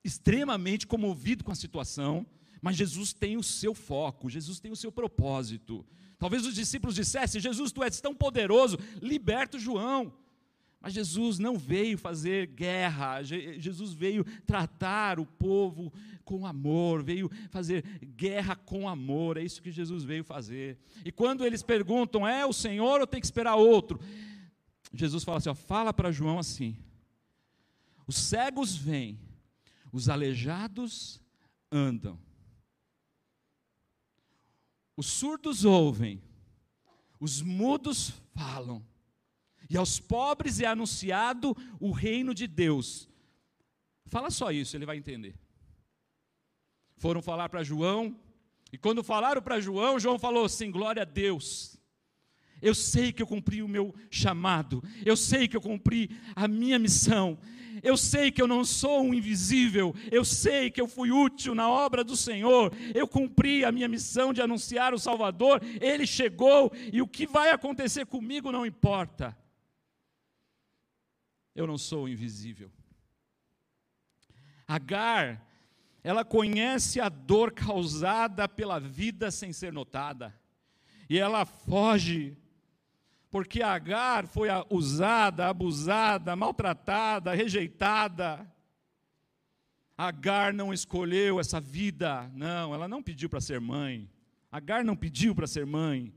[0.04, 2.26] extremamente comovido com a situação,
[2.60, 5.82] mas Jesus tem o seu foco, Jesus tem o seu propósito.
[6.18, 10.12] Talvez os discípulos dissessem: Jesus, tu és tão poderoso, liberta João.
[10.78, 15.90] Mas Jesus não veio fazer guerra, Jesus veio tratar o povo
[16.22, 17.82] com amor, veio fazer
[18.16, 20.76] guerra com amor, é isso que Jesus veio fazer.
[21.04, 23.98] E quando eles perguntam, é o Senhor ou tem que esperar outro?
[24.92, 26.76] Jesus fala assim: ó, fala para João assim:
[28.06, 29.18] os cegos vêm,
[29.92, 31.20] os aleijados
[31.70, 32.18] andam,
[34.96, 36.22] os surdos ouvem,
[37.18, 38.84] os mudos falam,
[39.68, 43.08] e aos pobres é anunciado o reino de Deus.
[44.06, 45.34] Fala só isso, ele vai entender.
[46.98, 48.20] Foram falar para João,
[48.70, 51.78] e quando falaram para João, João falou assim: glória a Deus.
[52.62, 54.82] Eu sei que eu cumpri o meu chamado.
[55.04, 57.36] Eu sei que eu cumpri a minha missão.
[57.82, 59.92] Eu sei que eu não sou um invisível.
[60.12, 62.72] Eu sei que eu fui útil na obra do Senhor.
[62.94, 65.60] Eu cumpri a minha missão de anunciar o Salvador.
[65.80, 69.36] Ele chegou e o que vai acontecer comigo não importa.
[71.52, 72.70] Eu não sou invisível.
[74.68, 75.44] Agar,
[76.04, 80.32] ela conhece a dor causada pela vida sem ser notada.
[81.10, 82.36] E ela foge
[83.32, 88.46] porque Agar foi usada, abusada, maltratada, rejeitada.
[89.96, 94.06] Agar não escolheu essa vida, não, ela não pediu para ser mãe.
[94.50, 96.14] Agar não pediu para ser mãe.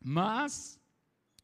[0.00, 0.80] Mas,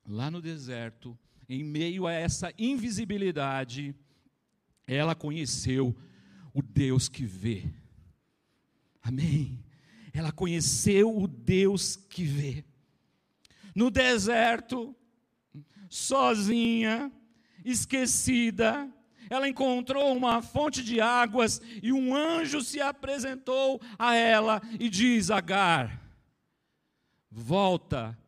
[0.05, 1.17] lá no deserto,
[1.49, 3.95] em meio a essa invisibilidade,
[4.85, 5.97] ela conheceu
[6.53, 7.73] o Deus que vê.
[9.01, 9.65] Amém.
[10.13, 12.65] ela conheceu o Deus que vê.
[13.79, 14.93] No deserto,
[15.89, 17.13] sozinha,
[17.65, 18.93] esquecida,
[19.31, 25.31] ela encontrou uma fonte de águas e um anjo se apresentou a ela e diz:
[25.31, 26.03] Agar,
[27.31, 28.19] volta,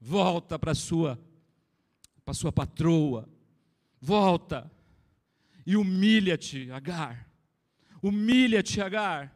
[0.00, 1.16] volta para sua
[2.24, 3.28] para sua patroa,
[4.00, 4.68] volta
[5.64, 7.30] e humilha-te, Agar.
[8.02, 9.35] Humilha-te, Agar.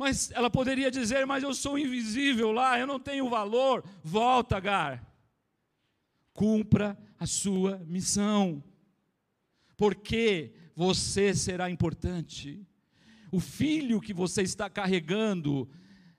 [0.00, 3.84] Mas ela poderia dizer: Mas eu sou invisível lá, eu não tenho valor.
[4.02, 5.06] Volta, Agar.
[6.32, 8.64] Cumpra a sua missão,
[9.76, 12.66] porque você será importante.
[13.30, 15.68] O filho que você está carregando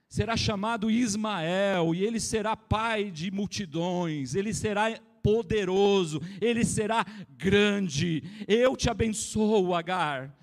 [0.08, 4.92] será chamado Ismael, e ele será pai de multidões, ele será
[5.24, 8.22] poderoso, ele será grande.
[8.48, 10.38] Eu te abençoo, Agar.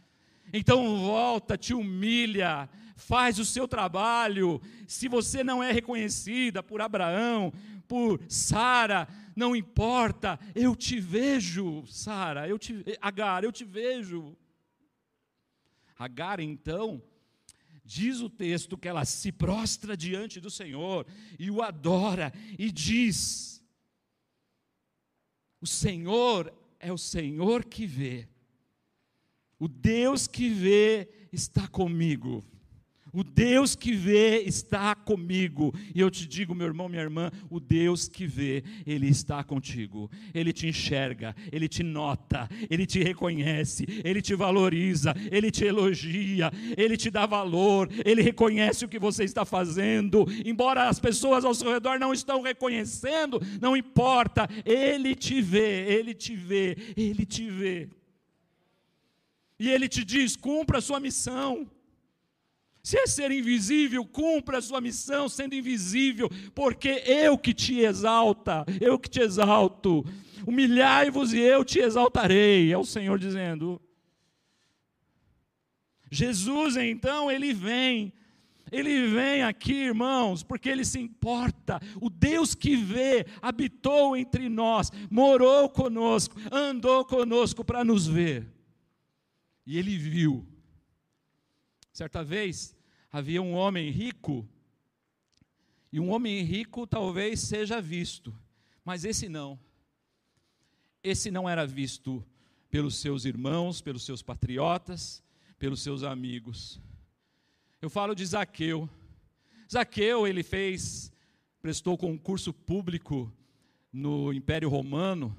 [0.53, 4.61] Então volta, te humilha, faz o seu trabalho.
[4.87, 7.53] Se você não é reconhecida por Abraão,
[7.87, 14.37] por Sara, não importa, eu te vejo, Sara, eu te Agar, eu te vejo.
[15.97, 17.03] Agar então
[17.85, 21.07] diz o texto que ela se prostra diante do Senhor
[21.39, 23.65] e o adora e diz:
[25.61, 28.29] O Senhor é o Senhor que vê.
[29.59, 32.45] O Deus que vê está comigo.
[33.19, 35.75] O Deus que vê está comigo.
[35.93, 40.09] E eu te digo, meu irmão, minha irmã, o Deus que vê, Ele está contigo.
[40.33, 46.53] Ele te enxerga, Ele te nota, Ele te reconhece, Ele te valoriza, Ele te elogia,
[46.77, 50.25] Ele te dá valor, Ele reconhece o que você está fazendo.
[50.45, 56.15] Embora as pessoas ao seu redor não estão reconhecendo, não importa, Ele te vê, Ele
[56.15, 57.89] te vê, Ele te vê.
[59.59, 61.69] E Ele te diz: cumpra a sua missão.
[62.89, 68.65] Se é ser invisível, cumpra a sua missão sendo invisível, porque eu que te exalta,
[68.81, 70.03] eu que te exalto.
[70.47, 73.79] Humilhai-vos e eu te exaltarei, é o Senhor dizendo.
[76.11, 78.11] Jesus, então, ele vem,
[78.73, 81.79] ele vem aqui, irmãos, porque ele se importa.
[82.01, 88.51] O Deus que vê habitou entre nós, morou conosco, andou conosco para nos ver.
[89.67, 90.49] E ele viu.
[91.93, 92.78] Certa vez,
[93.11, 94.47] havia um homem rico,
[95.93, 98.35] e um homem rico talvez seja visto,
[98.85, 99.59] mas esse não.
[101.03, 102.25] Esse não era visto
[102.71, 105.23] pelos seus irmãos, pelos seus patriotas,
[105.59, 106.81] pelos seus amigos.
[107.81, 108.89] Eu falo de Zaqueu.
[109.71, 111.13] Zaqueu, ele fez,
[111.63, 113.33] prestou concurso público
[113.93, 115.37] no Império Romano,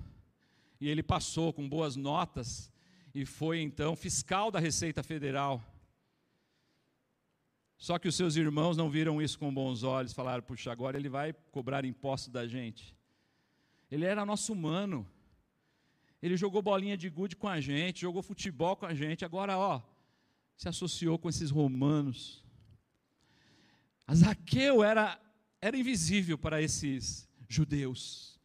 [0.82, 2.71] e ele passou com boas notas,
[3.13, 5.63] e foi então fiscal da Receita Federal.
[7.79, 11.07] Só que os seus irmãos não viram isso com bons olhos, falaram: puxa, agora ele
[11.07, 12.93] vai cobrar imposto da gente.
[13.89, 15.09] Ele era nosso humano.
[16.21, 19.23] Ele jogou bolinha de gude com a gente, jogou futebol com a gente.
[19.23, 19.81] Agora, ó,
[20.57, 22.43] se associou com esses romanos.
[24.05, 25.17] A Zaqueu era,
[25.61, 28.37] era invisível para esses judeus.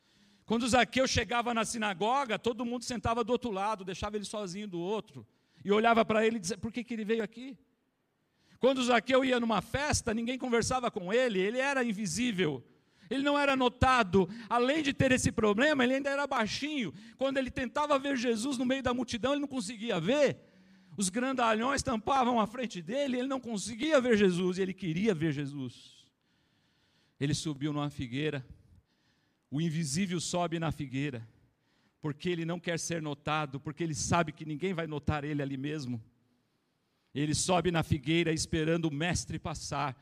[0.46, 4.78] Quando Zaqueu chegava na sinagoga, todo mundo sentava do outro lado, deixava ele sozinho do
[4.78, 5.26] outro,
[5.64, 7.58] e olhava para ele e dizia: por que, que ele veio aqui?
[8.58, 12.64] Quando Zaqueu ia numa festa, ninguém conversava com ele, ele era invisível.
[13.10, 16.92] Ele não era notado, além de ter esse problema, ele ainda era baixinho.
[17.16, 20.38] Quando ele tentava ver Jesus no meio da multidão, ele não conseguia ver.
[20.96, 25.32] Os grandalhões tampavam a frente dele, ele não conseguia ver Jesus, e ele queria ver
[25.32, 26.06] Jesus.
[27.20, 28.44] Ele subiu numa figueira,
[29.50, 31.26] o invisível sobe na figueira,
[32.00, 35.56] porque ele não quer ser notado, porque ele sabe que ninguém vai notar ele ali
[35.56, 36.02] mesmo.
[37.14, 39.96] Ele sobe na figueira esperando o mestre passar.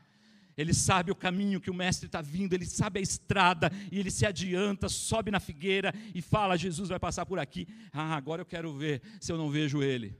[0.57, 4.11] Ele sabe o caminho que o mestre está vindo, ele sabe a estrada, e ele
[4.11, 7.67] se adianta, sobe na figueira e fala: Jesus vai passar por aqui.
[7.91, 10.17] Ah, agora eu quero ver se eu não vejo ele.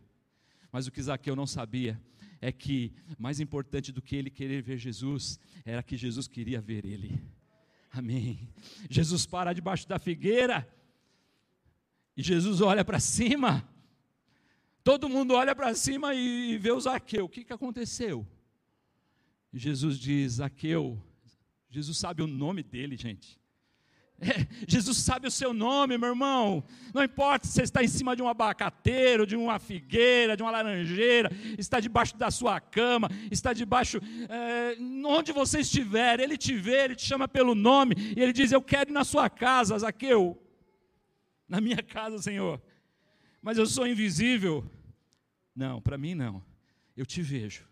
[0.72, 2.02] Mas o que Zaqueu não sabia
[2.42, 6.84] é que, mais importante do que ele querer ver Jesus, era que Jesus queria ver
[6.84, 7.22] ele.
[7.92, 8.50] Amém.
[8.90, 10.68] Jesus para debaixo da figueira,
[12.18, 13.68] e Jesus olha para cima,
[14.84, 17.26] Todo mundo olha para cima e vê o Zaqueu.
[17.26, 18.28] O que, que aconteceu?
[19.54, 21.02] Jesus diz: Zaqueu,
[21.70, 23.42] Jesus sabe o nome dele, gente.
[24.24, 26.64] É, Jesus sabe o seu nome, meu irmão.
[26.94, 30.52] Não importa se você está em cima de um abacateiro, de uma figueira, de uma
[30.52, 36.86] laranjeira, está debaixo da sua cama, está debaixo, é, onde você estiver, Ele te vê,
[36.86, 40.42] Ele te chama pelo nome, e Ele diz: Eu quero ir na sua casa, Zaqueu.
[41.50, 42.62] Na minha casa, Senhor
[43.44, 44.66] mas eu sou invisível.
[45.54, 46.42] Não, para mim não.
[46.96, 47.68] Eu te vejo.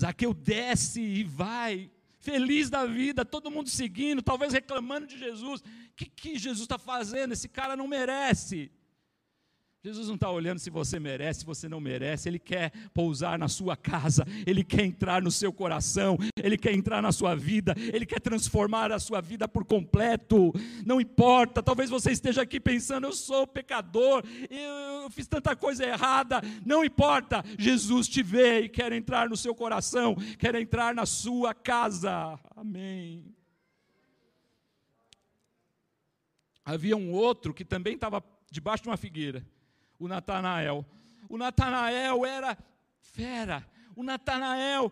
[0.00, 1.90] Zaqueu desce e vai,
[2.20, 5.60] feliz da vida, todo mundo seguindo, talvez reclamando de Jesus.
[5.60, 5.64] O
[5.96, 7.32] que, que Jesus está fazendo?
[7.32, 8.70] Esse cara não merece.
[9.84, 13.48] Jesus não está olhando se você merece, se você não merece, Ele quer pousar na
[13.48, 18.06] sua casa, Ele quer entrar no seu coração, Ele quer entrar na sua vida, Ele
[18.06, 20.54] quer transformar a sua vida por completo.
[20.86, 26.40] Não importa, talvez você esteja aqui pensando, eu sou pecador, eu fiz tanta coisa errada,
[26.64, 31.52] não importa, Jesus te vê e quer entrar no seu coração, quer entrar na sua
[31.52, 32.40] casa.
[32.56, 33.22] Amém.
[36.64, 39.44] Havia um outro que também estava debaixo de uma figueira
[39.98, 40.84] o Natanael.
[41.28, 42.56] O Natanael era
[43.00, 43.66] fera.
[43.96, 44.90] O Natanael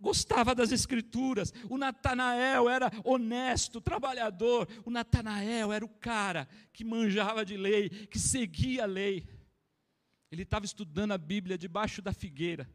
[0.00, 1.52] gostava das escrituras.
[1.70, 4.68] O Natanael era honesto, trabalhador.
[4.84, 9.26] O Natanael era o cara que manjava de lei, que seguia a lei.
[10.30, 12.68] Ele estava estudando a Bíblia debaixo da figueira.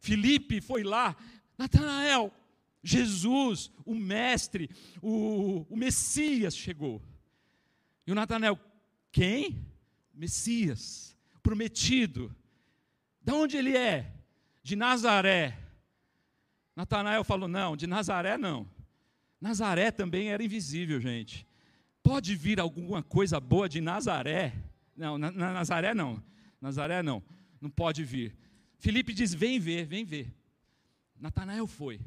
[0.00, 1.14] Felipe foi lá,
[1.56, 2.32] Natanael,
[2.82, 4.68] Jesus, o mestre,
[5.00, 7.00] o, o Messias chegou.
[8.04, 8.58] E o Natanael,
[9.12, 9.64] quem?
[10.14, 12.34] Messias, prometido.
[13.20, 14.12] De onde ele é?
[14.62, 15.58] De Nazaré.
[16.74, 18.68] Natanael falou: não, de Nazaré não.
[19.40, 21.46] Nazaré também era invisível, gente.
[22.02, 24.54] Pode vir alguma coisa boa de Nazaré?
[24.96, 26.22] Não, na, na Nazaré não.
[26.60, 27.22] Nazaré não.
[27.60, 28.36] Não pode vir.
[28.78, 30.32] Felipe diz: vem ver, vem ver.
[31.18, 32.00] Natanael foi.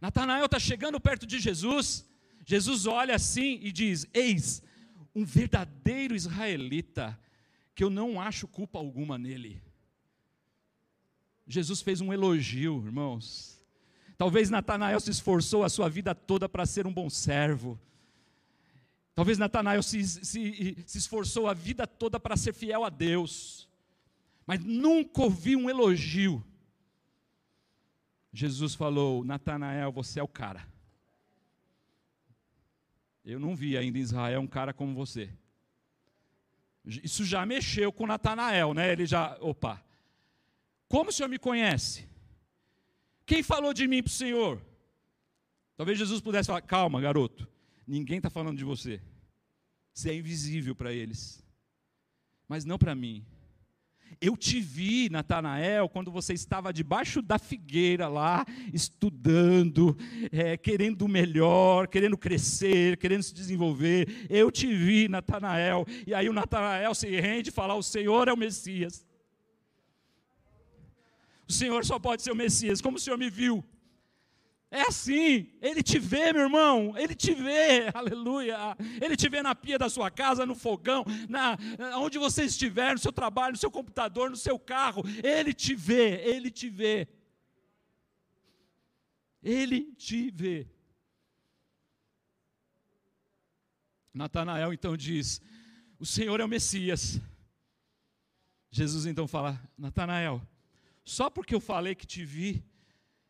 [0.00, 2.06] Natanael está chegando perto de Jesus.
[2.44, 4.62] Jesus olha assim e diz: Eis,
[5.14, 7.18] um verdadeiro israelita
[7.74, 9.62] que eu não acho culpa alguma nele.
[11.46, 13.62] Jesus fez um elogio, irmãos.
[14.16, 17.78] Talvez Natanael se esforçou a sua vida toda para ser um bom servo.
[19.14, 23.68] Talvez Natanael se, se, se esforçou a vida toda para ser fiel a Deus.
[24.46, 26.44] Mas nunca ouvi um elogio.
[28.32, 30.66] Jesus falou: Natanael, você é o cara.
[33.24, 35.30] Eu não vi ainda em Israel um cara como você.
[36.84, 38.92] Isso já mexeu com Natanael, né?
[38.92, 39.82] Ele já, opa.
[40.88, 42.08] Como o senhor me conhece?
[43.24, 44.60] Quem falou de mim para o senhor?
[45.76, 47.48] Talvez Jesus pudesse falar: calma, garoto,
[47.86, 49.00] ninguém está falando de você.
[49.94, 51.44] Você é invisível para eles,
[52.48, 53.24] mas não para mim.
[54.24, 59.98] Eu te vi, Natanael, quando você estava debaixo da figueira lá, estudando,
[60.30, 64.28] é, querendo o melhor, querendo crescer, querendo se desenvolver.
[64.30, 65.84] Eu te vi, Natanael.
[66.06, 69.04] E aí o Natanael se rende e fala: O Senhor é o Messias.
[71.48, 73.64] O Senhor só pode ser o Messias, como o Senhor me viu.
[74.74, 78.56] É assim, ele te vê, meu irmão, ele te vê, aleluia.
[79.02, 81.58] Ele te vê na pia da sua casa, no fogão, na
[81.98, 86.22] onde você estiver, no seu trabalho, no seu computador, no seu carro, ele te vê,
[86.22, 87.06] ele te vê.
[89.42, 90.66] Ele te vê.
[94.14, 95.42] Natanael então diz:
[95.98, 97.20] O Senhor é o Messias.
[98.70, 100.40] Jesus então fala: Natanael,
[101.04, 102.64] só porque eu falei que te vi,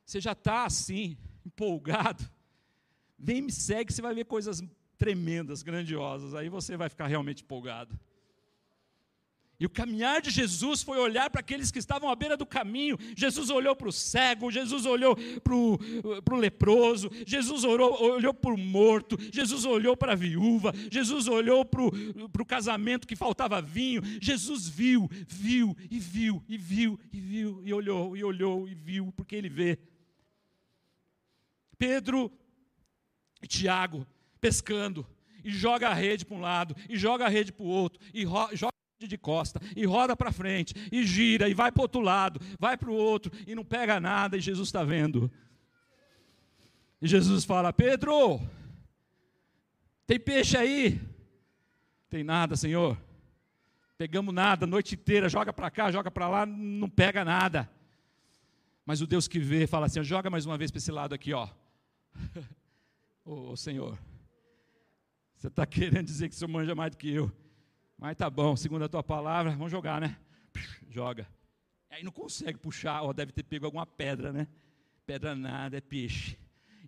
[0.06, 2.28] você já está assim, empolgado,
[3.18, 4.62] vem me segue, você vai ver coisas
[4.98, 6.34] tremendas, grandiosas.
[6.34, 7.98] Aí você vai ficar realmente empolgado.
[9.62, 12.98] E o caminhar de Jesus foi olhar para aqueles que estavam à beira do caminho.
[13.16, 18.58] Jesus olhou para o cego, Jesus olhou para o leproso, Jesus olhou, olhou para o
[18.58, 21.80] morto, Jesus olhou para a viúva, Jesus olhou para
[22.42, 24.02] o casamento que faltava vinho.
[24.20, 29.12] Jesus viu, viu e viu e viu e viu e olhou e olhou e viu,
[29.16, 29.78] porque ele vê.
[31.82, 32.30] Pedro
[33.42, 34.06] e Tiago
[34.40, 35.04] pescando,
[35.42, 38.22] e joga a rede para um lado, e joga a rede para o outro, e
[38.52, 42.76] joga de costa, e roda para frente, e gira, e vai para outro lado, vai
[42.76, 45.28] para o outro, e não pega nada, e Jesus está vendo.
[47.00, 48.40] E Jesus fala: Pedro,
[50.06, 51.00] tem peixe aí?
[52.08, 52.96] Tem nada, Senhor.
[53.98, 57.68] Pegamos nada a noite inteira, joga para cá, joga para lá, não pega nada.
[58.86, 61.32] Mas o Deus que vê fala assim: joga mais uma vez para esse lado aqui,
[61.32, 61.48] ó.
[63.24, 63.98] Ô Senhor,
[65.36, 67.30] você está querendo dizer que o Senhor manja mais do que eu.
[67.98, 70.16] Mas tá bom, segundo a tua palavra, vamos jogar, né?
[70.90, 71.26] Joga.
[71.90, 74.48] Aí não consegue puxar, ó, deve ter pego alguma pedra, né?
[75.06, 76.38] Pedra nada, é peixe.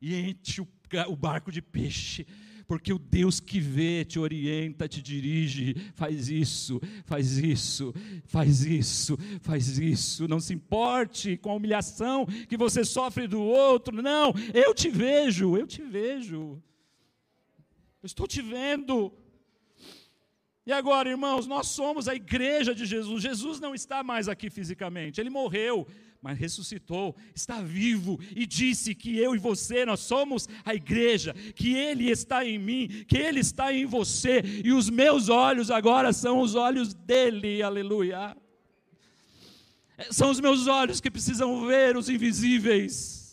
[0.01, 0.68] E enche o,
[1.09, 2.27] o barco de peixe
[2.66, 7.94] porque o Deus que vê, te orienta, te dirige, faz isso, faz isso,
[8.26, 10.28] faz isso, faz isso.
[10.28, 15.56] Não se importe com a humilhação que você sofre do outro, não, eu te vejo,
[15.56, 16.62] eu te vejo,
[18.02, 19.12] eu estou te vendo.
[20.66, 23.22] E agora, irmãos, nós somos a igreja de Jesus.
[23.22, 25.86] Jesus não está mais aqui fisicamente, ele morreu,
[26.22, 31.74] mas ressuscitou, está vivo e disse que eu e você, nós somos a igreja, que
[31.74, 36.40] Ele está em mim, que Ele está em você, e os meus olhos agora são
[36.40, 38.34] os olhos dele, aleluia.
[40.10, 43.24] São os meus olhos que precisam ver os invisíveis.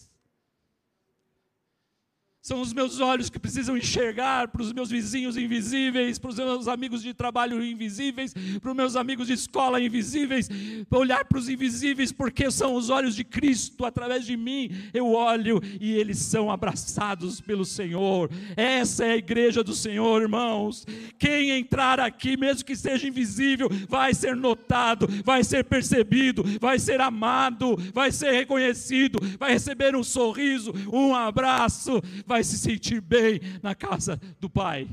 [2.42, 6.68] São os meus olhos que precisam enxergar para os meus vizinhos invisíveis, para os meus
[6.68, 10.50] amigos de trabalho invisíveis, para os meus amigos de escola invisíveis,
[10.90, 15.62] olhar para os invisíveis, porque são os olhos de Cristo, através de mim eu olho
[15.80, 18.28] e eles são abraçados pelo Senhor.
[18.58, 20.84] Essa é a igreja do Senhor, irmãos.
[21.20, 27.02] Quem entrar aqui, mesmo que seja invisível, vai ser notado, vai ser percebido, vai ser
[27.02, 33.76] amado, vai ser reconhecido, vai receber um sorriso, um abraço vai se sentir bem na
[33.76, 34.90] casa do Pai.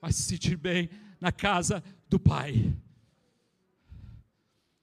[0.00, 0.88] Vai se sentir bem
[1.20, 2.74] na casa do Pai.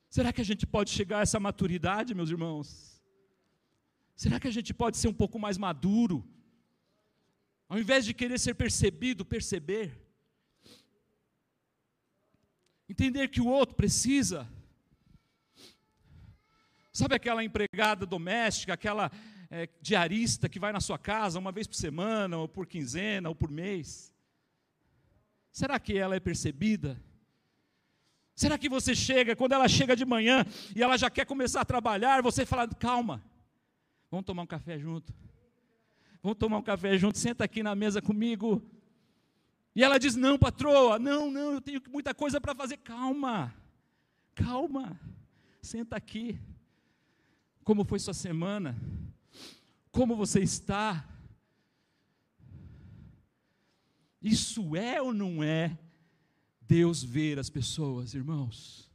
[0.08, 3.02] Será que a gente pode chegar a essa maturidade, meus irmãos?
[4.16, 6.24] Será que a gente pode ser um pouco mais maduro?
[7.68, 9.88] Ao invés de querer ser percebido, perceber.
[12.88, 14.48] Entender que o outro precisa.
[16.94, 19.10] Sabe aquela empregada doméstica, aquela
[19.52, 23.36] é, diarista que vai na sua casa uma vez por semana, ou por quinzena, ou
[23.36, 24.16] por mês?
[25.52, 26.98] Será que ela é percebida?
[28.34, 31.66] Será que você chega, quando ela chega de manhã e ela já quer começar a
[31.66, 33.22] trabalhar, você fala: calma,
[34.10, 35.14] vamos tomar um café junto.
[36.24, 38.64] Vamos tomar um café junto, senta aqui na mesa comigo.
[39.76, 42.78] E ela diz: Não, patroa, não, não, eu tenho muita coisa para fazer.
[42.78, 43.54] Calma,
[44.34, 44.98] calma,
[45.62, 46.40] senta aqui.
[47.66, 48.80] Como foi sua semana?
[49.92, 51.06] Como você está.
[54.22, 55.78] Isso é ou não é
[56.62, 58.90] Deus ver as pessoas, irmãos?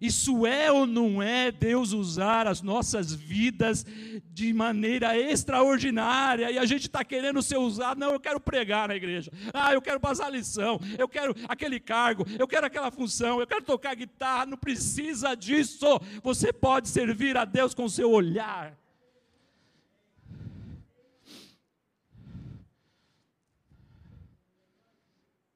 [0.00, 3.84] Isso é ou não é Deus usar as nossas vidas
[4.32, 7.98] de maneira extraordinária e a gente está querendo ser usado?
[7.98, 9.32] Não, eu quero pregar na igreja.
[9.52, 10.80] Ah, eu quero passar lição.
[10.96, 12.24] Eu quero aquele cargo.
[12.38, 13.40] Eu quero aquela função.
[13.40, 14.46] Eu quero tocar guitarra.
[14.46, 16.00] Não precisa disso.
[16.22, 18.78] Você pode servir a Deus com seu olhar.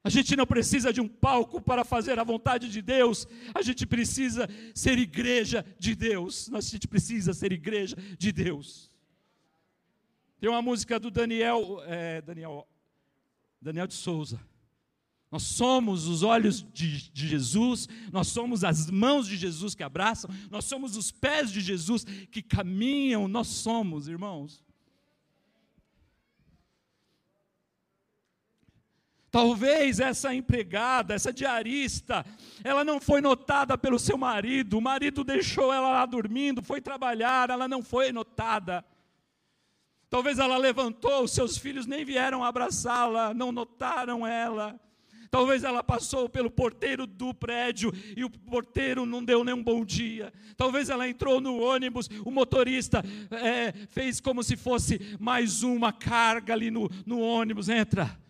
[0.05, 3.87] A gente não precisa de um palco para fazer a vontade de Deus, a gente
[3.87, 6.51] precisa ser igreja de Deus.
[6.53, 8.91] A gente precisa ser igreja de Deus.
[10.41, 12.67] Tem uma música do Daniel, é, Daniel,
[13.61, 14.41] Daniel de Souza.
[15.31, 20.29] Nós somos os olhos de, de, Jesus, nós somos as mãos de Jesus que abraçam,
[20.51, 24.63] nós somos os pés de Jesus que caminham, nós somos, irmãos.
[29.33, 32.22] Talvez essa empregada, essa diarista,
[32.62, 37.49] ela não foi notada pelo seu marido, o marido deixou ela lá dormindo, foi trabalhar,
[37.49, 38.85] ela não foi notada.
[40.11, 44.78] Talvez ela levantou, seus filhos nem vieram abraçá-la, não notaram ela.
[45.30, 49.83] Talvez ela passou pelo porteiro do prédio e o porteiro não deu nem um bom
[49.83, 50.30] dia.
[50.59, 56.53] Talvez ela entrou no ônibus, o motorista é, fez como se fosse mais uma carga
[56.53, 57.70] ali no, no ônibus.
[57.70, 58.20] Entra.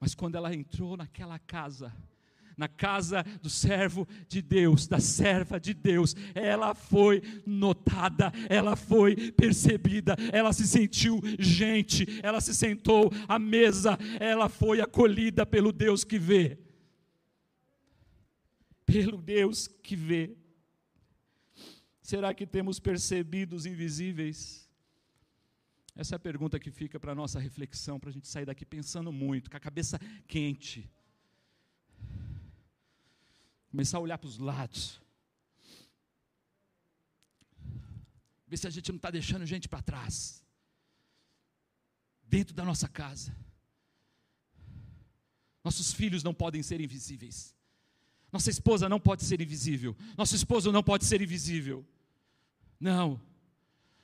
[0.00, 1.94] Mas quando ela entrou naquela casa,
[2.56, 9.30] na casa do servo de Deus, da serva de Deus, ela foi notada, ela foi
[9.32, 16.02] percebida, ela se sentiu gente, ela se sentou à mesa, ela foi acolhida pelo Deus
[16.02, 16.58] que vê.
[18.86, 20.34] Pelo Deus que vê.
[22.00, 24.69] Será que temos percebido os invisíveis?
[25.94, 28.64] Essa é a pergunta que fica para a nossa reflexão, para a gente sair daqui
[28.64, 30.90] pensando muito, com a cabeça quente.
[33.70, 35.00] Começar a olhar para os lados.
[38.46, 40.44] Ver se a gente não está deixando gente para trás.
[42.24, 43.34] Dentro da nossa casa.
[45.62, 47.54] Nossos filhos não podem ser invisíveis.
[48.32, 49.96] Nossa esposa não pode ser invisível.
[50.16, 51.86] Nosso esposo não pode ser invisível.
[52.78, 53.20] Não.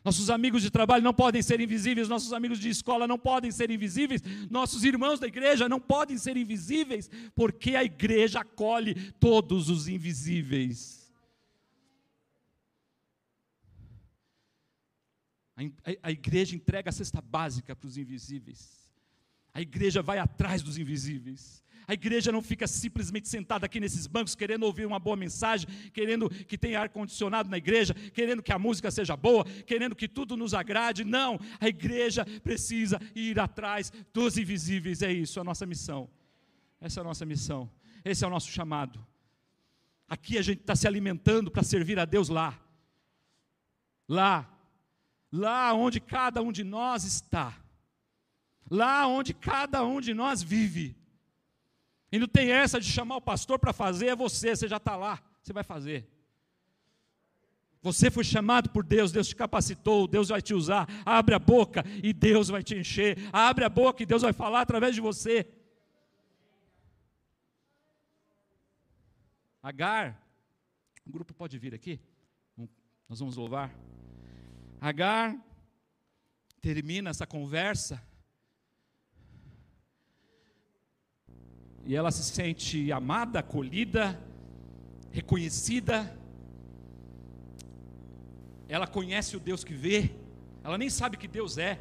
[0.06, 3.72] Nossos amigos de trabalho não podem ser invisíveis, nossos amigos de escola não podem ser
[3.72, 9.88] invisíveis, nossos irmãos da igreja não podem ser invisíveis, porque a igreja acolhe todos os
[9.88, 11.12] invisíveis.
[16.04, 18.88] A, igreja entrega a cesta básica para os invisíveis.
[19.52, 21.64] A igreja vai atrás dos invisíveis.
[21.88, 26.28] A igreja não fica simplesmente sentada aqui nesses bancos querendo ouvir uma boa mensagem, querendo
[26.28, 30.52] que tenha ar-condicionado na igreja, querendo que a música seja boa, querendo que tudo nos
[30.52, 31.04] agrade.
[31.04, 36.10] Não, a igreja precisa ir atrás dos invisíveis, é isso, a nossa missão.
[36.80, 37.70] Essa é a nossa missão,
[38.04, 39.04] esse é o nosso chamado.
[40.08, 42.58] Aqui a gente está se alimentando para servir a Deus lá.
[44.08, 44.48] Lá,
[45.32, 47.56] lá onde cada um de nós está,
[48.70, 50.95] lá onde cada um de nós vive.
[52.10, 54.96] E não tem essa de chamar o pastor para fazer, é você, você já está
[54.96, 56.08] lá, você vai fazer.
[57.82, 60.88] Você foi chamado por Deus, Deus te capacitou, Deus vai te usar.
[61.04, 63.16] Abre a boca e Deus vai te encher.
[63.32, 65.48] Abre a boca e Deus vai falar através de você.
[69.62, 70.20] Agar,
[71.06, 72.00] o grupo pode vir aqui,
[73.08, 73.72] nós vamos louvar.
[74.80, 75.36] Agar
[76.60, 78.02] termina essa conversa
[81.86, 84.20] e ela se sente amada, acolhida,
[85.12, 86.12] reconhecida.
[88.68, 90.10] Ela conhece o Deus que vê,
[90.64, 91.78] ela nem sabe que Deus é.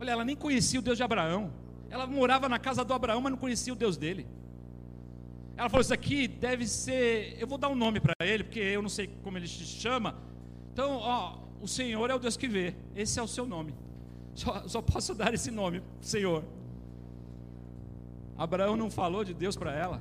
[0.00, 1.52] Olha, ela nem conhecia o Deus de Abraão.
[1.90, 4.26] Ela morava na casa do Abraão, mas não conhecia o Deus dele.
[5.58, 7.36] Ela falou: Isso aqui deve ser.
[7.38, 10.16] Eu vou dar um nome para ele, porque eu não sei como ele se chama.
[10.72, 12.74] Então, ó, o Senhor é o Deus que vê.
[12.96, 13.74] Esse é o seu nome.
[14.34, 16.44] Só, só posso dar esse nome, Senhor.
[18.38, 20.00] Abraão não falou de Deus para ela.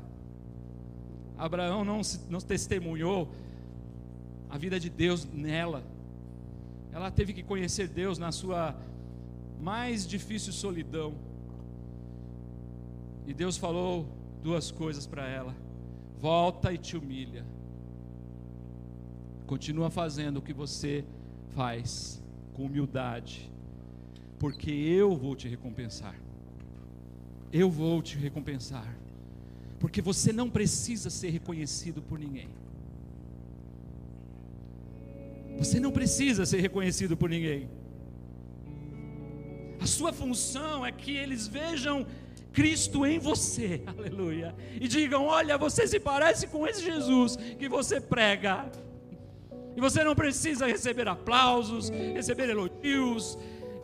[1.36, 3.28] Abraão não, não testemunhou
[4.48, 5.84] a vida de Deus nela.
[6.92, 8.76] Ela teve que conhecer Deus na sua
[9.60, 11.16] mais difícil solidão.
[13.26, 14.08] E Deus falou
[14.44, 15.56] duas coisas para ela:
[16.20, 17.44] volta e te humilha.
[19.48, 21.04] Continua fazendo o que você
[21.56, 22.22] faz
[22.54, 23.52] com humildade,
[24.38, 26.27] porque eu vou te recompensar.
[27.52, 28.96] Eu vou te recompensar,
[29.80, 32.50] porque você não precisa ser reconhecido por ninguém.
[35.58, 37.70] Você não precisa ser reconhecido por ninguém.
[39.80, 42.06] A sua função é que eles vejam
[42.54, 48.02] Cristo em você, aleluia, e digam: Olha, você se parece com esse Jesus que você
[48.02, 48.70] prega.
[49.76, 53.38] E você não precisa receber aplausos, receber elogios.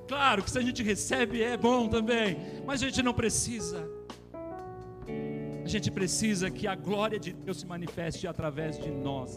[0.08, 3.90] Claro que se a gente recebe é bom também, mas a gente não precisa.
[5.64, 9.36] A gente precisa que a glória de Deus se manifeste através de nós.